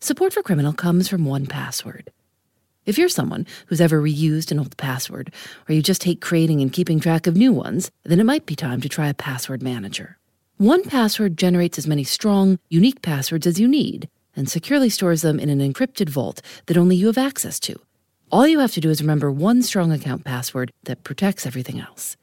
Support 0.00 0.34
for 0.34 0.42
Criminal 0.42 0.74
comes 0.74 1.08
from 1.08 1.24
1Password. 1.24 2.08
If 2.84 2.98
you're 2.98 3.08
someone 3.08 3.46
who's 3.66 3.80
ever 3.80 4.00
reused 4.00 4.52
an 4.52 4.58
old 4.58 4.76
password, 4.76 5.32
or 5.68 5.74
you 5.74 5.82
just 5.82 6.04
hate 6.04 6.20
creating 6.20 6.60
and 6.60 6.70
keeping 6.70 7.00
track 7.00 7.26
of 7.26 7.34
new 7.34 7.50
ones, 7.50 7.90
then 8.04 8.20
it 8.20 8.26
might 8.26 8.44
be 8.44 8.54
time 8.54 8.82
to 8.82 8.90
try 8.90 9.08
a 9.08 9.14
password 9.14 9.62
manager. 9.62 10.18
1Password 10.60 11.36
generates 11.36 11.78
as 11.78 11.86
many 11.86 12.04
strong, 12.04 12.58
unique 12.68 13.00
passwords 13.00 13.46
as 13.46 13.58
you 13.58 13.66
need 13.66 14.08
and 14.36 14.50
securely 14.50 14.90
stores 14.90 15.22
them 15.22 15.40
in 15.40 15.48
an 15.48 15.60
encrypted 15.60 16.10
vault 16.10 16.42
that 16.66 16.76
only 16.76 16.94
you 16.94 17.06
have 17.06 17.18
access 17.18 17.58
to. 17.60 17.74
All 18.30 18.46
you 18.46 18.58
have 18.58 18.72
to 18.72 18.80
do 18.80 18.90
is 18.90 19.00
remember 19.00 19.32
one 19.32 19.62
strong 19.62 19.92
account 19.92 20.24
password 20.24 20.72
that 20.84 21.04
protects 21.04 21.46
everything 21.46 21.80
else. 21.80 22.18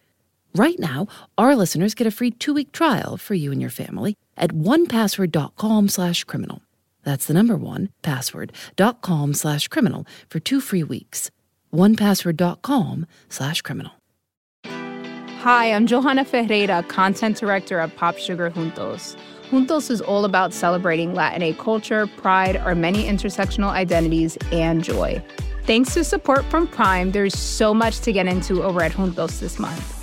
Right 0.53 0.77
now, 0.77 1.07
our 1.39 1.55
listeners 1.55 1.95
get 1.95 2.05
a 2.05 2.11
free 2.11 2.29
two-week 2.29 2.71
trial 2.71 3.17
for 3.17 3.33
you 3.33 3.51
and 3.51 3.59
your 3.59 3.71
family 3.71 4.15
at 4.37 4.51
onepassword.com 4.51 5.89
slash 5.89 6.23
criminal. 6.25 6.61
That's 7.03 7.25
the 7.25 7.33
number 7.33 7.55
one, 7.55 7.89
password.com 8.01 9.33
slash 9.33 9.67
criminal 9.67 10.05
for 10.29 10.39
two 10.39 10.61
free 10.61 10.83
weeks. 10.83 11.31
onepassword.com 11.73 13.05
slash 13.29 13.61
criminal. 13.61 13.91
Hi, 14.65 15.73
I'm 15.73 15.87
Johanna 15.87 16.23
Ferreira, 16.23 16.83
content 16.83 17.37
director 17.37 17.79
at 17.79 17.95
Pop 17.97 18.17
Sugar 18.17 18.49
Juntos. 18.49 19.17
Juntos 19.49 19.91
is 19.91 19.99
all 19.99 20.23
about 20.23 20.53
celebrating 20.53 21.13
Latin 21.13 21.53
culture, 21.55 22.07
pride, 22.07 22.55
our 22.55 22.75
many 22.75 23.03
intersectional 23.03 23.69
identities, 23.69 24.37
and 24.51 24.83
joy. 24.83 25.21
Thanks 25.65 25.93
to 25.95 26.03
support 26.03 26.45
from 26.45 26.67
Prime, 26.67 27.11
there's 27.11 27.37
so 27.37 27.73
much 27.73 27.99
to 27.99 28.13
get 28.13 28.25
into 28.25 28.63
over 28.63 28.81
at 28.81 28.93
Juntos 28.93 29.39
this 29.39 29.59
month. 29.59 30.02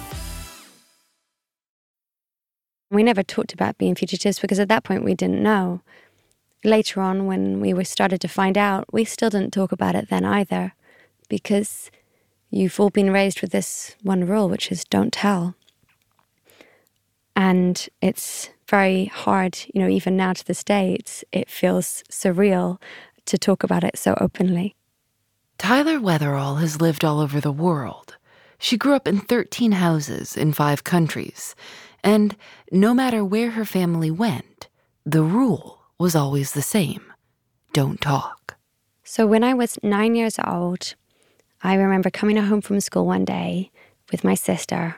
We 2.91 3.03
never 3.03 3.23
talked 3.23 3.53
about 3.53 3.77
being 3.77 3.95
fugitives 3.95 4.37
because 4.39 4.59
at 4.59 4.67
that 4.67 4.83
point 4.83 5.05
we 5.05 5.15
didn't 5.15 5.41
know. 5.41 5.81
Later 6.63 6.99
on, 7.01 7.25
when 7.25 7.61
we 7.61 7.73
were 7.73 7.85
started 7.85 8.19
to 8.21 8.27
find 8.27 8.57
out, 8.57 8.85
we 8.91 9.05
still 9.05 9.29
didn't 9.29 9.53
talk 9.53 9.71
about 9.71 9.95
it 9.95 10.09
then 10.09 10.25
either, 10.25 10.73
because 11.29 11.89
you've 12.49 12.79
all 12.79 12.89
been 12.89 13.09
raised 13.09 13.41
with 13.41 13.51
this 13.51 13.95
one 14.03 14.27
rule, 14.27 14.49
which 14.49 14.71
is 14.71 14.83
don't 14.83 15.13
tell. 15.13 15.55
And 17.35 17.87
it's 18.01 18.49
very 18.67 19.05
hard, 19.05 19.57
you 19.73 19.81
know, 19.81 19.87
even 19.87 20.17
now 20.17 20.33
to 20.33 20.45
this 20.45 20.63
day, 20.63 20.99
it 21.31 21.49
feels 21.49 22.03
surreal 22.11 22.79
to 23.25 23.37
talk 23.37 23.63
about 23.63 23.85
it 23.85 23.97
so 23.97 24.15
openly. 24.19 24.75
Tyler 25.57 25.97
Wetherall 25.97 26.59
has 26.59 26.81
lived 26.81 27.05
all 27.05 27.21
over 27.21 27.39
the 27.39 27.51
world. 27.51 28.17
She 28.59 28.77
grew 28.77 28.93
up 28.93 29.07
in 29.07 29.19
13 29.19 29.71
houses 29.71 30.35
in 30.35 30.53
five 30.53 30.83
countries 30.83 31.55
and 32.03 32.35
no 32.71 32.93
matter 32.93 33.23
where 33.23 33.51
her 33.51 33.65
family 33.65 34.11
went, 34.11 34.67
the 35.05 35.23
rule 35.23 35.81
was 35.97 36.15
always 36.15 36.51
the 36.51 36.61
same 36.61 37.11
don't 37.73 38.01
talk. 38.01 38.57
So 39.03 39.25
when 39.25 39.43
I 39.43 39.53
was 39.53 39.79
nine 39.81 40.15
years 40.15 40.37
old, 40.45 40.95
I 41.63 41.75
remember 41.75 42.09
coming 42.09 42.37
home 42.37 42.61
from 42.61 42.79
school 42.79 43.05
one 43.05 43.25
day 43.25 43.71
with 44.11 44.23
my 44.23 44.35
sister, 44.35 44.97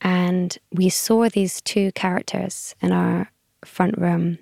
and 0.00 0.56
we 0.70 0.88
saw 0.88 1.28
these 1.28 1.60
two 1.60 1.90
characters 1.92 2.74
in 2.80 2.92
our 2.92 3.30
front 3.64 3.98
room. 3.98 4.38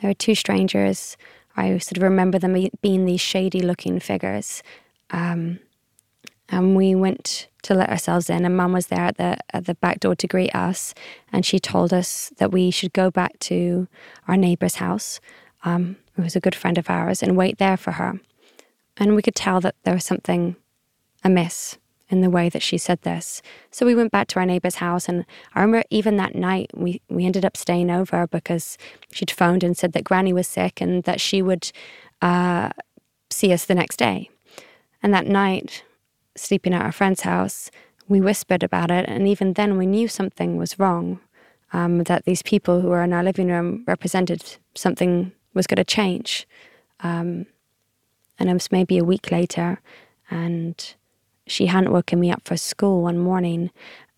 There 0.00 0.10
were 0.10 0.14
two 0.14 0.34
strangers. 0.34 1.16
I 1.56 1.76
sort 1.78 1.96
of 1.96 2.02
remember 2.02 2.38
them 2.38 2.68
being 2.80 3.06
these 3.06 3.20
shady 3.20 3.60
looking 3.60 3.98
figures. 3.98 4.62
Um, 5.10 5.58
and 6.48 6.76
we 6.76 6.94
went 6.94 7.48
to 7.62 7.74
let 7.74 7.90
ourselves 7.90 8.30
in 8.30 8.44
and 8.44 8.56
mum 8.56 8.72
was 8.72 8.86
there 8.86 9.00
at 9.00 9.16
the 9.16 9.36
at 9.50 9.66
the 9.66 9.74
back 9.74 10.00
door 10.00 10.14
to 10.14 10.26
greet 10.26 10.54
us 10.54 10.94
and 11.32 11.44
she 11.44 11.58
told 11.58 11.92
us 11.92 12.32
that 12.38 12.52
we 12.52 12.70
should 12.70 12.92
go 12.92 13.10
back 13.10 13.38
to 13.40 13.88
our 14.28 14.36
neighbor's 14.36 14.76
house. 14.76 15.20
Um, 15.64 15.96
who 16.16 16.22
was 16.22 16.34
a 16.34 16.40
good 16.40 16.54
friend 16.54 16.78
of 16.78 16.90
ours 16.90 17.22
and 17.22 17.36
wait 17.36 17.58
there 17.58 17.76
for 17.76 17.92
her. 17.92 18.18
And 18.96 19.14
we 19.14 19.22
could 19.22 19.34
tell 19.34 19.60
that 19.60 19.76
there 19.84 19.94
was 19.94 20.04
something 20.04 20.56
amiss 21.22 21.78
in 22.08 22.22
the 22.22 22.30
way 22.30 22.48
that 22.48 22.62
she 22.62 22.78
said 22.78 23.02
this. 23.02 23.42
So 23.70 23.84
we 23.84 23.94
went 23.94 24.12
back 24.12 24.28
to 24.28 24.38
our 24.38 24.46
neighbor's 24.46 24.76
house 24.76 25.08
and 25.08 25.26
i 25.54 25.60
remember 25.60 25.84
even 25.90 26.16
that 26.16 26.34
night 26.34 26.70
we, 26.74 27.02
we 27.08 27.26
ended 27.26 27.44
up 27.44 27.56
staying 27.56 27.90
over 27.90 28.26
because 28.28 28.78
she'd 29.12 29.30
phoned 29.30 29.62
and 29.62 29.76
said 29.76 29.92
that 29.92 30.04
granny 30.04 30.32
was 30.32 30.48
sick 30.48 30.80
and 30.80 31.02
that 31.04 31.20
she 31.20 31.42
would 31.42 31.70
uh, 32.22 32.70
see 33.30 33.52
us 33.52 33.66
the 33.66 33.74
next 33.74 33.96
day. 33.96 34.30
And 35.02 35.12
that 35.12 35.26
night 35.26 35.84
sleeping 36.36 36.74
at 36.74 36.82
our 36.82 36.92
friend's 36.92 37.22
house, 37.22 37.70
we 38.08 38.20
whispered 38.20 38.62
about 38.62 38.90
it. 38.90 39.06
And 39.08 39.26
even 39.26 39.54
then, 39.54 39.76
we 39.76 39.86
knew 39.86 40.08
something 40.08 40.56
was 40.56 40.78
wrong, 40.78 41.20
um, 41.72 42.04
that 42.04 42.24
these 42.24 42.42
people 42.42 42.80
who 42.80 42.88
were 42.88 43.02
in 43.02 43.12
our 43.12 43.24
living 43.24 43.48
room 43.48 43.84
represented 43.86 44.56
something 44.74 45.32
was 45.54 45.66
going 45.66 45.76
to 45.76 45.84
change. 45.84 46.46
Um, 47.00 47.46
and 48.38 48.50
it 48.50 48.52
was 48.52 48.70
maybe 48.70 48.98
a 48.98 49.04
week 49.04 49.30
later, 49.30 49.80
and 50.30 50.94
she 51.46 51.66
hadn't 51.66 51.92
woken 51.92 52.20
me 52.20 52.30
up 52.30 52.42
for 52.44 52.56
school 52.56 53.02
one 53.02 53.18
morning. 53.18 53.70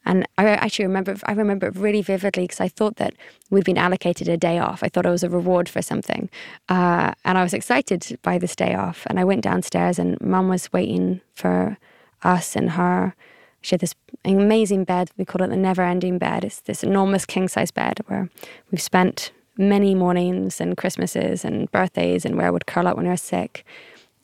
And 0.05 0.27
I 0.39 0.47
actually 0.47 0.87
remember, 0.87 1.17
I 1.25 1.33
remember 1.33 1.67
it 1.67 1.77
really 1.77 2.01
vividly 2.03 2.45
because 2.45 2.61
I 2.61 2.69
thought 2.69 2.97
that 2.97 3.15
we'd 3.51 3.65
been 3.65 3.77
allocated 3.77 4.27
a 4.29 4.39
day 4.39 4.59
off. 4.59 4.83
I 4.83 4.89
thought 4.89 5.05
it 5.05 5.11
was 5.11 5.23
a 5.23 5.29
reward 5.29 5.69
for 5.69 5.83
something. 5.83 6.31
Uh, 6.69 7.13
and 7.25 7.37
I 7.37 7.43
was 7.43 7.53
excited 7.53 8.19
by 8.23 8.39
this 8.39 8.57
day 8.57 8.75
off. 8.75 9.07
And 9.07 9.21
I 9.21 9.25
went 9.25 9.43
downstairs, 9.43 9.99
and 9.99 10.19
mum 10.21 10.49
was 10.49 10.73
waiting 10.73 11.21
for 11.35 11.77
us 12.23 12.57
and 12.57 12.71
her. 12.71 13.15
She 13.61 13.75
had 13.75 13.81
this 13.81 13.95
amazing 14.25 14.85
bed. 14.85 15.11
We 15.17 15.25
call 15.25 15.43
it 15.43 15.49
the 15.49 15.57
never 15.57 15.83
ending 15.83 16.19
bed. 16.19 16.45
It's 16.45 16.61
this 16.61 16.83
enormous 16.83 17.27
king 17.27 17.49
size 17.49 17.71
bed 17.71 18.01
where 18.07 18.29
we've 18.71 18.83
spent 18.83 19.33
many 19.57 19.95
mornings 19.95 20.61
and 20.61 20.77
Christmases 20.77 21.45
and 21.45 21.71
birthdays 21.73 22.25
and 22.25 22.37
where 22.37 22.47
I 22.47 22.51
would 22.51 22.67
curl 22.67 22.87
up 22.87 22.97
when 22.97 23.07
I 23.07 23.11
was 23.11 23.23
sick. 23.23 23.65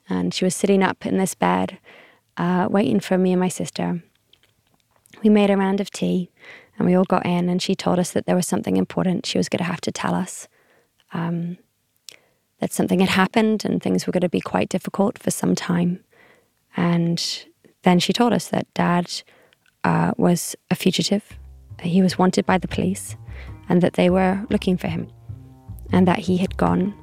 And 0.09 0.33
she 0.33 0.45
was 0.45 0.55
sitting 0.55 0.83
up 0.83 1.05
in 1.05 1.19
this 1.19 1.35
bed, 1.35 1.79
uh, 2.37 2.69
waiting 2.71 3.01
for 3.01 3.19
me 3.19 3.33
and 3.33 3.41
my 3.41 3.49
sister. 3.49 4.03
We 5.23 5.31
made 5.31 5.51
a 5.51 5.57
round 5.57 5.81
of 5.81 5.91
tea 5.91 6.31
and 6.79 6.87
we 6.87 6.95
all 6.95 7.05
got 7.05 7.25
in, 7.25 7.49
and 7.49 7.63
she 7.63 7.77
told 7.77 8.01
us 8.01 8.11
that 8.11 8.27
there 8.27 8.35
was 8.35 8.49
something 8.49 8.77
important 8.77 9.27
she 9.27 9.39
was 9.39 9.49
going 9.49 9.59
to 9.59 9.65
have 9.65 9.81
to 9.83 9.93
tell 9.93 10.15
us. 10.15 10.49
Um, 11.13 11.59
that 12.59 12.73
something 12.73 13.01
had 13.01 13.11
happened 13.11 13.65
and 13.65 13.83
things 13.83 14.07
were 14.07 14.11
going 14.11 14.23
to 14.23 14.29
be 14.29 14.41
quite 14.41 14.69
difficult 14.69 15.19
for 15.19 15.31
some 15.31 15.55
time. 15.55 16.03
And 16.77 17.45
then 17.85 17.99
she 17.99 18.13
told 18.13 18.33
us 18.33 18.49
that 18.49 18.67
dad 18.75 19.11
uh, 19.85 20.13
was 20.17 20.57
a 20.71 20.75
fugitive, 20.75 21.39
he 21.81 22.03
was 22.03 22.19
wanted 22.19 22.45
by 22.47 22.59
the 22.59 22.69
police, 22.69 23.17
and 23.69 23.83
that 23.83 23.95
they 23.95 24.11
were 24.11 24.45
looking 24.51 24.77
for 24.77 24.89
him, 24.89 25.09
and 25.93 26.09
that 26.09 26.19
he 26.19 26.37
had 26.39 26.57
gone. 26.57 26.95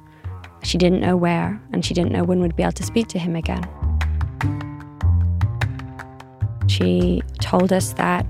She 0.62 0.78
didn't 0.78 1.00
know 1.00 1.16
where, 1.16 1.60
and 1.72 1.84
she 1.84 1.94
didn't 1.94 2.12
know 2.12 2.24
when 2.24 2.40
we'd 2.40 2.56
be 2.56 2.62
able 2.62 2.72
to 2.72 2.82
speak 2.82 3.08
to 3.08 3.18
him 3.18 3.36
again. 3.36 3.64
She 6.68 7.22
told 7.40 7.72
us 7.72 7.92
that, 7.94 8.26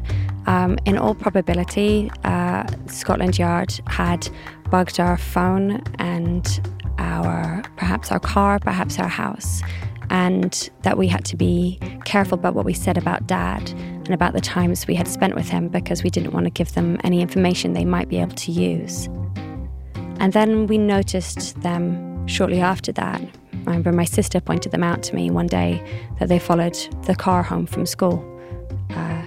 um, 0.47 0.79
in 0.85 0.99
all 0.99 1.15
probability, 1.15 2.11
uh, 2.25 2.65
Scotland 2.87 3.39
Yard 3.39 3.79
had 3.87 4.29
bugged 4.71 4.99
our 4.99 5.17
phone 5.17 5.83
and 5.99 6.73
our 6.99 7.62
perhaps 7.77 8.11
our 8.11 8.21
car, 8.21 8.59
perhaps 8.59 8.99
our 8.99 9.09
house, 9.09 9.62
and 10.12 10.69
that 10.82 10.99
we 10.99 11.09
had 11.09 11.25
to 11.25 11.37
be 11.37 11.79
careful 12.05 12.38
about 12.38 12.55
what 12.55 12.67
we 12.67 12.75
said 12.75 12.99
about 12.99 13.26
dad 13.26 13.70
and 13.70 14.11
about 14.11 14.35
the 14.35 14.43
times 14.43 14.87
we 14.87 14.94
had 14.94 15.09
spent 15.09 15.35
with 15.35 15.49
him 15.49 15.69
because 15.69 16.05
we 16.05 16.11
didn't 16.11 16.32
want 16.32 16.44
to 16.44 16.50
give 16.50 16.75
them 16.75 16.99
any 17.03 17.23
information 17.23 17.73
they 17.73 17.87
might 17.87 18.11
be 18.11 18.19
able 18.19 18.35
to 18.35 18.53
use. 18.53 19.09
And 20.20 20.35
then 20.35 20.67
we 20.67 20.76
noticed 20.76 21.59
them 21.62 22.26
shortly 22.26 22.61
after 22.61 22.93
that. 22.93 23.23
I 23.23 23.70
remember 23.70 23.91
my 23.91 24.05
sister 24.05 24.38
pointed 24.38 24.70
them 24.70 24.85
out 24.85 25.03
to 25.05 25.14
me 25.14 25.31
one 25.31 25.47
day 25.47 25.82
that 26.19 26.29
they 26.29 26.38
followed 26.38 26.76
the 27.06 27.14
car 27.14 27.43
home 27.43 27.64
from 27.64 27.87
school. 27.87 28.23
Uh, 28.91 29.26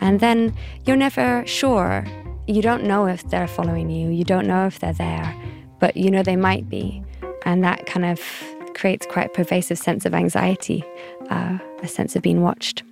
and 0.00 0.18
then 0.18 0.52
you're 0.86 0.96
never 0.96 1.46
sure. 1.46 2.04
You 2.48 2.62
don't 2.62 2.82
know 2.82 3.06
if 3.06 3.30
they're 3.30 3.46
following 3.46 3.90
you, 3.90 4.10
you 4.10 4.24
don't 4.24 4.48
know 4.48 4.66
if 4.66 4.80
they're 4.80 4.92
there, 4.92 5.32
but 5.78 5.96
you 5.96 6.10
know 6.10 6.24
they 6.24 6.34
might 6.34 6.68
be. 6.68 7.04
And 7.46 7.62
that 7.62 7.86
kind 7.86 8.04
of 8.04 8.20
creates 8.80 9.06
quite 9.06 9.26
a 9.26 9.30
pervasive 9.30 9.78
sense 9.78 10.06
of 10.06 10.14
anxiety, 10.14 10.82
uh, 11.28 11.58
a 11.82 11.88
sense 11.88 12.16
of 12.16 12.22
being 12.22 12.40
watched. 12.40 12.82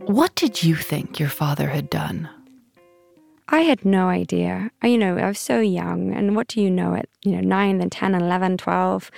What 0.00 0.34
did 0.34 0.64
you 0.64 0.74
think 0.74 1.20
your 1.20 1.28
father 1.28 1.68
had 1.68 1.88
done? 1.88 2.28
I 3.48 3.60
had 3.60 3.84
no 3.84 4.08
idea. 4.08 4.70
You 4.82 4.98
know, 4.98 5.16
I 5.18 5.28
was 5.28 5.38
so 5.38 5.60
young, 5.60 6.12
and 6.12 6.34
what 6.34 6.48
do 6.48 6.60
you 6.60 6.70
know 6.70 6.94
at, 6.94 7.08
you 7.22 7.32
know, 7.32 7.40
9 7.40 7.80
and 7.80 7.92
10 7.92 8.14
and 8.14 8.24
11, 8.24 8.56
12? 8.56 9.10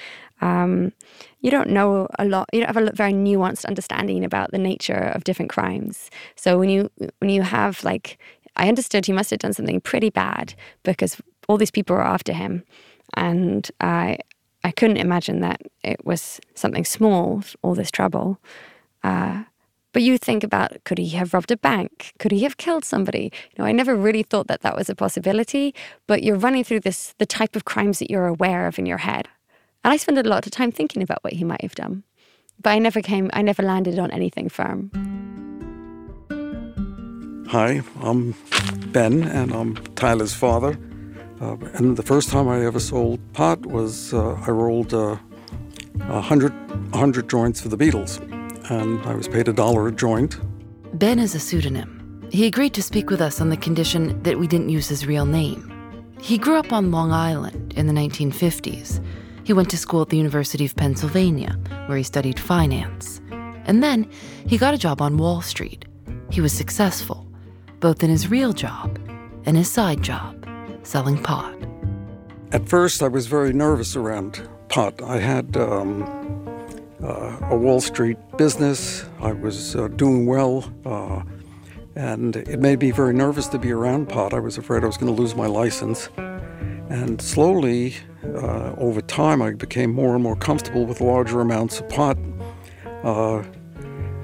um, 0.45 0.93
you 1.41 1.51
don't 1.51 1.71
know 1.71 2.09
a 2.19 2.25
lot. 2.25 2.49
You 2.53 2.61
don't 2.61 2.75
have 2.75 2.77
a 2.77 2.93
very 2.93 3.13
nuanced 3.13 3.65
understanding 3.65 4.25
about 4.25 4.51
the 4.51 4.59
nature 4.59 5.13
of 5.15 5.25
different 5.25 5.51
crimes. 5.51 6.11
So 6.37 6.59
when 6.59 6.69
you 6.69 6.91
when 7.19 7.31
you 7.31 7.43
have 7.43 7.83
like, 7.83 8.19
I 8.57 8.69
understood 8.69 9.07
he 9.07 9.13
must 9.13 9.31
have 9.31 9.39
done 9.39 9.55
something 9.55 9.81
pretty 9.81 10.11
bad 10.11 10.55
because 10.83 11.21
all 11.49 11.57
these 11.57 11.71
people 11.71 11.97
were 11.97 12.03
after 12.07 12.33
him, 12.33 12.63
and 13.15 13.71
I 13.81 14.19
I 14.65 14.71
couldn't 14.71 14.97
imagine 14.97 15.41
that 15.41 15.61
it 15.85 16.05
was 16.05 16.41
something 16.55 16.87
small, 16.87 17.45
all 17.63 17.75
this 17.75 17.91
trouble. 17.91 18.39
Uh, 19.03 19.45
but 19.93 20.03
you 20.03 20.17
think 20.19 20.43
about 20.43 20.83
could 20.85 20.99
he 20.99 21.11
have 21.11 21.35
robbed 21.35 21.53
a 21.53 21.57
bank? 21.57 22.15
Could 22.19 22.33
he 22.33 22.43
have 22.43 22.57
killed 22.57 22.85
somebody? 22.85 23.31
You 23.51 23.59
know, 23.59 23.65
I 23.67 23.73
never 23.73 23.95
really 23.95 24.23
thought 24.23 24.49
that 24.49 24.63
that 24.63 24.75
was 24.75 24.89
a 24.89 24.95
possibility. 24.95 25.75
But 26.07 26.23
you're 26.23 26.37
running 26.37 26.65
through 26.65 26.81
this 26.81 27.15
the 27.19 27.27
type 27.27 27.55
of 27.55 27.67
crimes 27.67 27.99
that 27.99 28.11
you're 28.11 28.27
aware 28.27 28.67
of 28.67 28.79
in 28.79 28.87
your 28.87 28.99
head, 28.99 29.29
and 29.85 29.93
I 29.93 29.99
spent 29.99 30.19
a 30.19 30.29
lot 30.29 30.47
of 30.47 30.53
time 30.53 30.73
thinking 30.73 31.03
about 31.03 31.23
what 31.23 31.35
he 31.35 31.45
might 31.45 31.61
have 31.61 31.75
done. 31.75 32.03
But 32.61 32.71
I 32.71 32.79
never 32.79 33.03
came. 33.03 33.31
I 33.35 33.43
never 33.43 33.63
landed 33.63 33.99
on 33.99 34.11
anything 34.11 34.49
firm. 34.49 34.91
Hi, 37.49 37.83
I'm 38.01 38.35
Ben, 38.93 39.23
and 39.23 39.53
I'm 39.53 39.77
Tyler's 39.95 40.35
father. 40.35 40.77
Uh, 41.41 41.57
and 41.75 41.97
the 41.97 42.03
first 42.03 42.31
time 42.31 42.49
I 42.49 42.65
ever 42.65 42.81
sold 42.81 43.21
pot 43.33 43.67
was 43.67 44.15
uh, 44.15 44.35
I 44.47 44.51
rolled 44.51 44.95
uh, 44.95 45.17
100, 45.97 46.53
100 46.93 47.29
joints 47.29 47.61
for 47.61 47.69
the 47.69 47.77
Beatles 47.77 48.21
and 48.71 49.01
I 49.03 49.15
was 49.15 49.29
paid 49.29 49.49
a 49.49 49.53
dollar 49.53 49.89
a 49.89 49.93
joint. 49.93 50.39
Ben 50.99 51.19
is 51.19 51.35
a 51.35 51.41
pseudonym. 51.41 52.29
He 52.31 52.47
agreed 52.47 52.75
to 52.75 52.83
speak 52.83 53.11
with 53.11 53.21
us 53.21 53.41
on 53.41 53.51
the 53.51 53.57
condition 53.57 54.23
that 54.23 54.39
we 54.39 54.47
didn't 54.47 54.71
use 54.71 54.89
his 54.89 55.07
real 55.07 55.27
name. 55.27 55.71
He 56.21 56.39
grew 56.39 56.57
up 56.57 56.73
on 56.73 56.91
Long 56.91 57.13
Island 57.13 57.75
in 57.77 57.87
the 57.87 57.93
1950s. 57.93 59.05
He 59.45 59.53
went 59.53 59.69
to 59.71 59.77
school 59.77 60.03
at 60.03 60.09
the 60.09 60.17
University 60.17 60.65
of 60.65 60.75
Pennsylvania, 60.75 61.59
where 61.87 61.99
he 61.99 62.03
studied 62.03 62.41
finance. 62.41 63.21
And 63.67 63.83
then 63.83 64.09
he 64.47 64.57
got 64.57 64.75
a 64.75 64.79
job 64.79 65.03
on 65.03 65.19
Wall 65.19 65.43
Street. 65.43 65.85
He 66.31 66.41
was 66.41 66.53
successful, 66.53 67.27
both 67.81 68.03
in 68.03 68.11
his 68.11 68.31
real 68.31 68.53
job 68.53 68.99
and 69.45 69.57
his 69.57 69.71
side 69.71 70.03
job, 70.03 70.44
selling 70.85 71.23
pot. 71.23 71.55
At 72.53 72.69
first, 72.69 73.03
I 73.03 73.09
was 73.09 73.27
very 73.27 73.53
nervous 73.53 73.97
around 73.97 74.49
pot. 74.69 75.03
I 75.03 75.19
had 75.19 75.57
um, 75.57 76.03
uh, 77.03 77.39
a 77.51 77.57
Wall 77.57 77.81
Street 77.81 78.19
business. 78.37 79.05
I 79.21 79.33
was 79.33 79.77
uh, 79.77 79.89
doing 79.89 80.27
well, 80.27 80.73
uh, 80.85 81.23
and 81.97 82.37
it 82.37 82.61
made 82.61 82.81
me 82.81 82.91
very 82.91 83.13
nervous 83.13 83.49
to 83.49 83.59
be 83.59 83.73
around 83.73 84.09
pot. 84.09 84.33
I 84.33 84.41
was 84.41 84.57
afraid 84.59 84.85
I 84.85 84.87
was 84.87 84.97
going 84.97 85.15
to 85.15 85.21
lose 85.21 85.35
my 85.35 85.47
license. 85.47 86.09
And 86.89 87.21
slowly, 87.21 87.95
uh, 88.23 88.75
over 88.77 89.01
time, 89.01 89.43
I 89.43 89.53
became 89.53 89.93
more 89.93 90.15
and 90.15 90.23
more 90.23 90.37
comfortable 90.37 90.87
with 90.87 91.01
larger 91.01 91.41
amounts 91.41 91.81
of 91.81 91.89
pot. 91.89 92.19
Uh, 93.03 93.43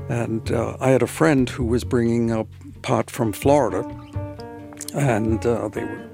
and 0.08 0.50
uh, 0.52 0.76
I 0.80 0.90
had 0.90 1.02
a 1.02 1.06
friend 1.06 1.48
who 1.48 1.64
was 1.64 1.84
bringing 1.84 2.30
up 2.30 2.48
pot 2.82 3.10
from 3.10 3.32
Florida, 3.32 3.82
and 4.94 5.40
they 5.42 5.84
were 5.84 6.10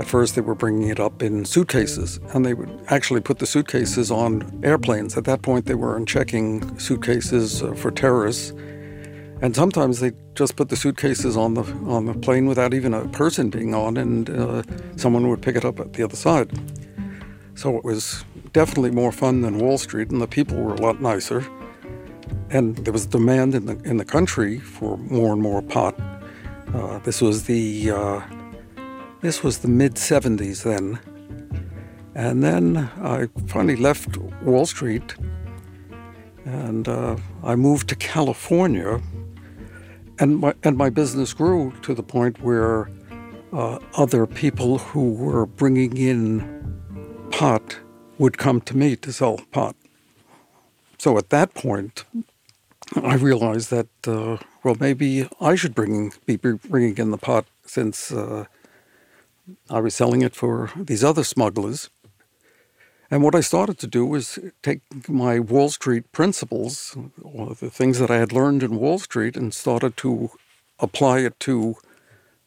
at 0.00 0.06
first, 0.06 0.34
they 0.34 0.40
were 0.40 0.54
bringing 0.54 0.88
it 0.88 0.98
up 0.98 1.22
in 1.22 1.44
suitcases, 1.44 2.20
and 2.32 2.44
they 2.46 2.54
would 2.54 2.70
actually 2.88 3.20
put 3.20 3.38
the 3.38 3.46
suitcases 3.46 4.10
on 4.10 4.58
airplanes. 4.64 5.14
At 5.18 5.24
that 5.24 5.42
point, 5.42 5.66
they 5.66 5.74
weren't 5.74 6.08
checking 6.08 6.78
suitcases 6.78 7.62
uh, 7.62 7.74
for 7.74 7.90
terrorists, 7.90 8.52
and 9.42 9.54
sometimes 9.54 10.00
they 10.00 10.12
just 10.34 10.56
put 10.56 10.70
the 10.70 10.76
suitcases 10.76 11.36
on 11.36 11.52
the 11.52 11.64
on 11.86 12.06
the 12.06 12.14
plane 12.14 12.46
without 12.46 12.72
even 12.72 12.94
a 12.94 13.06
person 13.08 13.50
being 13.50 13.74
on, 13.74 13.98
and 13.98 14.30
uh, 14.30 14.62
someone 14.96 15.28
would 15.28 15.42
pick 15.42 15.54
it 15.54 15.66
up 15.66 15.78
at 15.78 15.92
the 15.92 16.02
other 16.02 16.16
side. 16.16 16.50
So 17.54 17.76
it 17.76 17.84
was 17.84 18.24
definitely 18.54 18.92
more 18.92 19.12
fun 19.12 19.42
than 19.42 19.58
Wall 19.58 19.76
Street, 19.76 20.10
and 20.10 20.22
the 20.22 20.26
people 20.26 20.56
were 20.56 20.74
a 20.74 20.80
lot 20.80 21.02
nicer. 21.02 21.46
And 22.48 22.74
there 22.78 22.92
was 22.92 23.04
demand 23.04 23.54
in 23.54 23.66
the 23.66 23.76
in 23.84 23.98
the 23.98 24.04
country 24.06 24.58
for 24.58 24.96
more 24.96 25.34
and 25.34 25.42
more 25.42 25.60
pot. 25.60 25.94
Uh, 26.74 26.98
this 27.00 27.20
was 27.20 27.44
the 27.44 27.90
uh, 27.90 28.20
this 29.20 29.42
was 29.42 29.58
the 29.58 29.68
mid 29.68 29.94
70s 29.94 30.62
then. 30.62 30.98
And 32.14 32.42
then 32.42 32.90
I 33.02 33.28
finally 33.46 33.76
left 33.76 34.16
Wall 34.42 34.66
Street 34.66 35.14
and 36.44 36.88
uh, 36.88 37.16
I 37.42 37.54
moved 37.54 37.88
to 37.90 37.96
California. 37.96 39.00
And 40.18 40.40
my, 40.40 40.54
and 40.64 40.76
my 40.76 40.90
business 40.90 41.32
grew 41.32 41.72
to 41.82 41.94
the 41.94 42.02
point 42.02 42.42
where 42.42 42.90
uh, 43.52 43.78
other 43.94 44.26
people 44.26 44.78
who 44.78 45.14
were 45.14 45.46
bringing 45.46 45.96
in 45.96 46.70
pot 47.30 47.78
would 48.18 48.36
come 48.36 48.60
to 48.62 48.76
me 48.76 48.96
to 48.96 49.12
sell 49.12 49.38
pot. 49.50 49.76
So 50.98 51.16
at 51.16 51.30
that 51.30 51.54
point, 51.54 52.04
I 53.02 53.14
realized 53.14 53.70
that, 53.70 53.88
uh, 54.06 54.36
well, 54.62 54.76
maybe 54.78 55.28
I 55.40 55.54
should 55.54 55.74
bring, 55.74 56.12
be 56.26 56.36
bringing 56.36 56.98
in 56.98 57.10
the 57.10 57.18
pot 57.18 57.46
since 57.64 58.12
uh, 58.12 58.44
I 59.68 59.80
was 59.80 59.94
selling 59.94 60.22
it 60.22 60.34
for 60.34 60.70
these 60.76 61.02
other 61.02 61.24
smugglers. 61.24 61.90
And 63.10 63.24
what 63.24 63.34
I 63.34 63.40
started 63.40 63.78
to 63.78 63.86
do 63.88 64.06
was 64.06 64.38
take 64.62 64.82
my 65.08 65.40
Wall 65.40 65.68
Street 65.68 66.12
principles, 66.12 66.96
or 67.22 67.54
the 67.54 67.70
things 67.70 67.98
that 67.98 68.10
I 68.10 68.18
had 68.18 68.32
learned 68.32 68.62
in 68.62 68.76
Wall 68.76 68.98
Street, 68.98 69.36
and 69.36 69.52
started 69.52 69.96
to 69.98 70.30
apply 70.78 71.20
it 71.20 71.38
to 71.40 71.76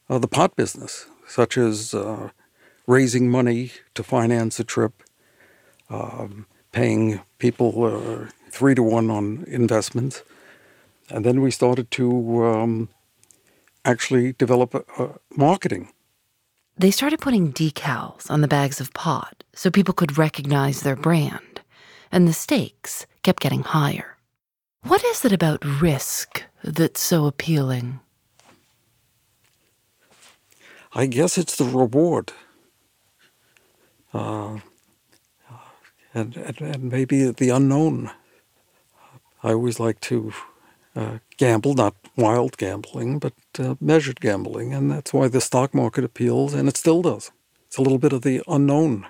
uh, 0.10 0.20
the 0.20 0.28
pot 0.28 0.56
business, 0.56 1.08
such 1.28 1.58
as 1.58 1.94
uh, 1.94 2.30
raising 2.88 3.30
money 3.30 3.72
to 3.96 4.04
finance 4.04 4.60
a 4.60 4.64
trip, 4.64 5.04
um, 5.90 6.46
paying 6.72 7.20
people 7.40 7.84
uh, 7.84 8.30
three 8.50 8.76
to 8.76 8.84
one 8.84 9.10
on 9.10 9.44
investments. 9.48 10.24
And 11.10 11.26
then 11.26 11.42
we 11.42 11.52
started 11.52 11.92
to 11.92 12.46
um, 12.46 12.90
actually 13.86 14.34
develop 14.34 14.74
a, 14.74 14.84
a 14.98 15.10
marketing 15.36 15.90
they 16.78 16.92
started 16.92 17.20
putting 17.20 17.54
decals 17.54 18.30
on 18.32 18.42
the 18.42 18.48
bags 18.48 18.82
of 18.82 18.94
pot 18.94 19.44
so 19.54 19.70
people 19.70 19.94
could 19.94 20.18
recognize 20.18 20.82
their 20.82 20.96
brand, 20.96 21.62
and 22.12 22.28
the 22.28 22.34
stakes 22.34 23.06
kept 23.22 23.42
getting 23.42 23.62
higher. 23.62 24.18
What 24.82 25.04
is 25.04 25.24
it 25.24 25.32
about 25.32 25.64
risk 25.64 26.44
that's 26.64 27.02
so 27.02 27.26
appealing? 27.26 28.00
I 30.94 31.06
guess 31.06 31.38
it's 31.38 31.56
the 31.56 31.66
reward. 31.66 32.34
Uh, 34.14 34.60
and, 36.14 36.36
and, 36.36 36.62
and 36.62 36.84
maybe 36.92 37.32
the 37.32 37.50
unknown. 37.50 38.12
I 39.44 39.54
always 39.54 39.80
like 39.80 40.00
to 40.02 40.34
uh, 40.96 41.20
gamble, 41.38 41.74
not 41.74 41.96
wild 42.16 42.58
gambling, 42.58 43.20
but 43.20 43.34
uh, 43.60 43.76
measured 43.80 44.20
gambling. 44.20 44.74
And 44.74 44.92
that's 44.92 45.14
why 45.14 45.28
the 45.28 45.42
stock 45.42 45.74
market 45.74 46.04
appeals, 46.04 46.54
and 46.54 46.70
it 46.70 46.78
still 46.78 47.02
does. 47.02 47.32
It's 47.68 47.78
a 47.78 47.82
little 47.82 47.98
bit 47.98 48.14
of 48.14 48.22
the 48.22 48.42
unknown 48.48 49.08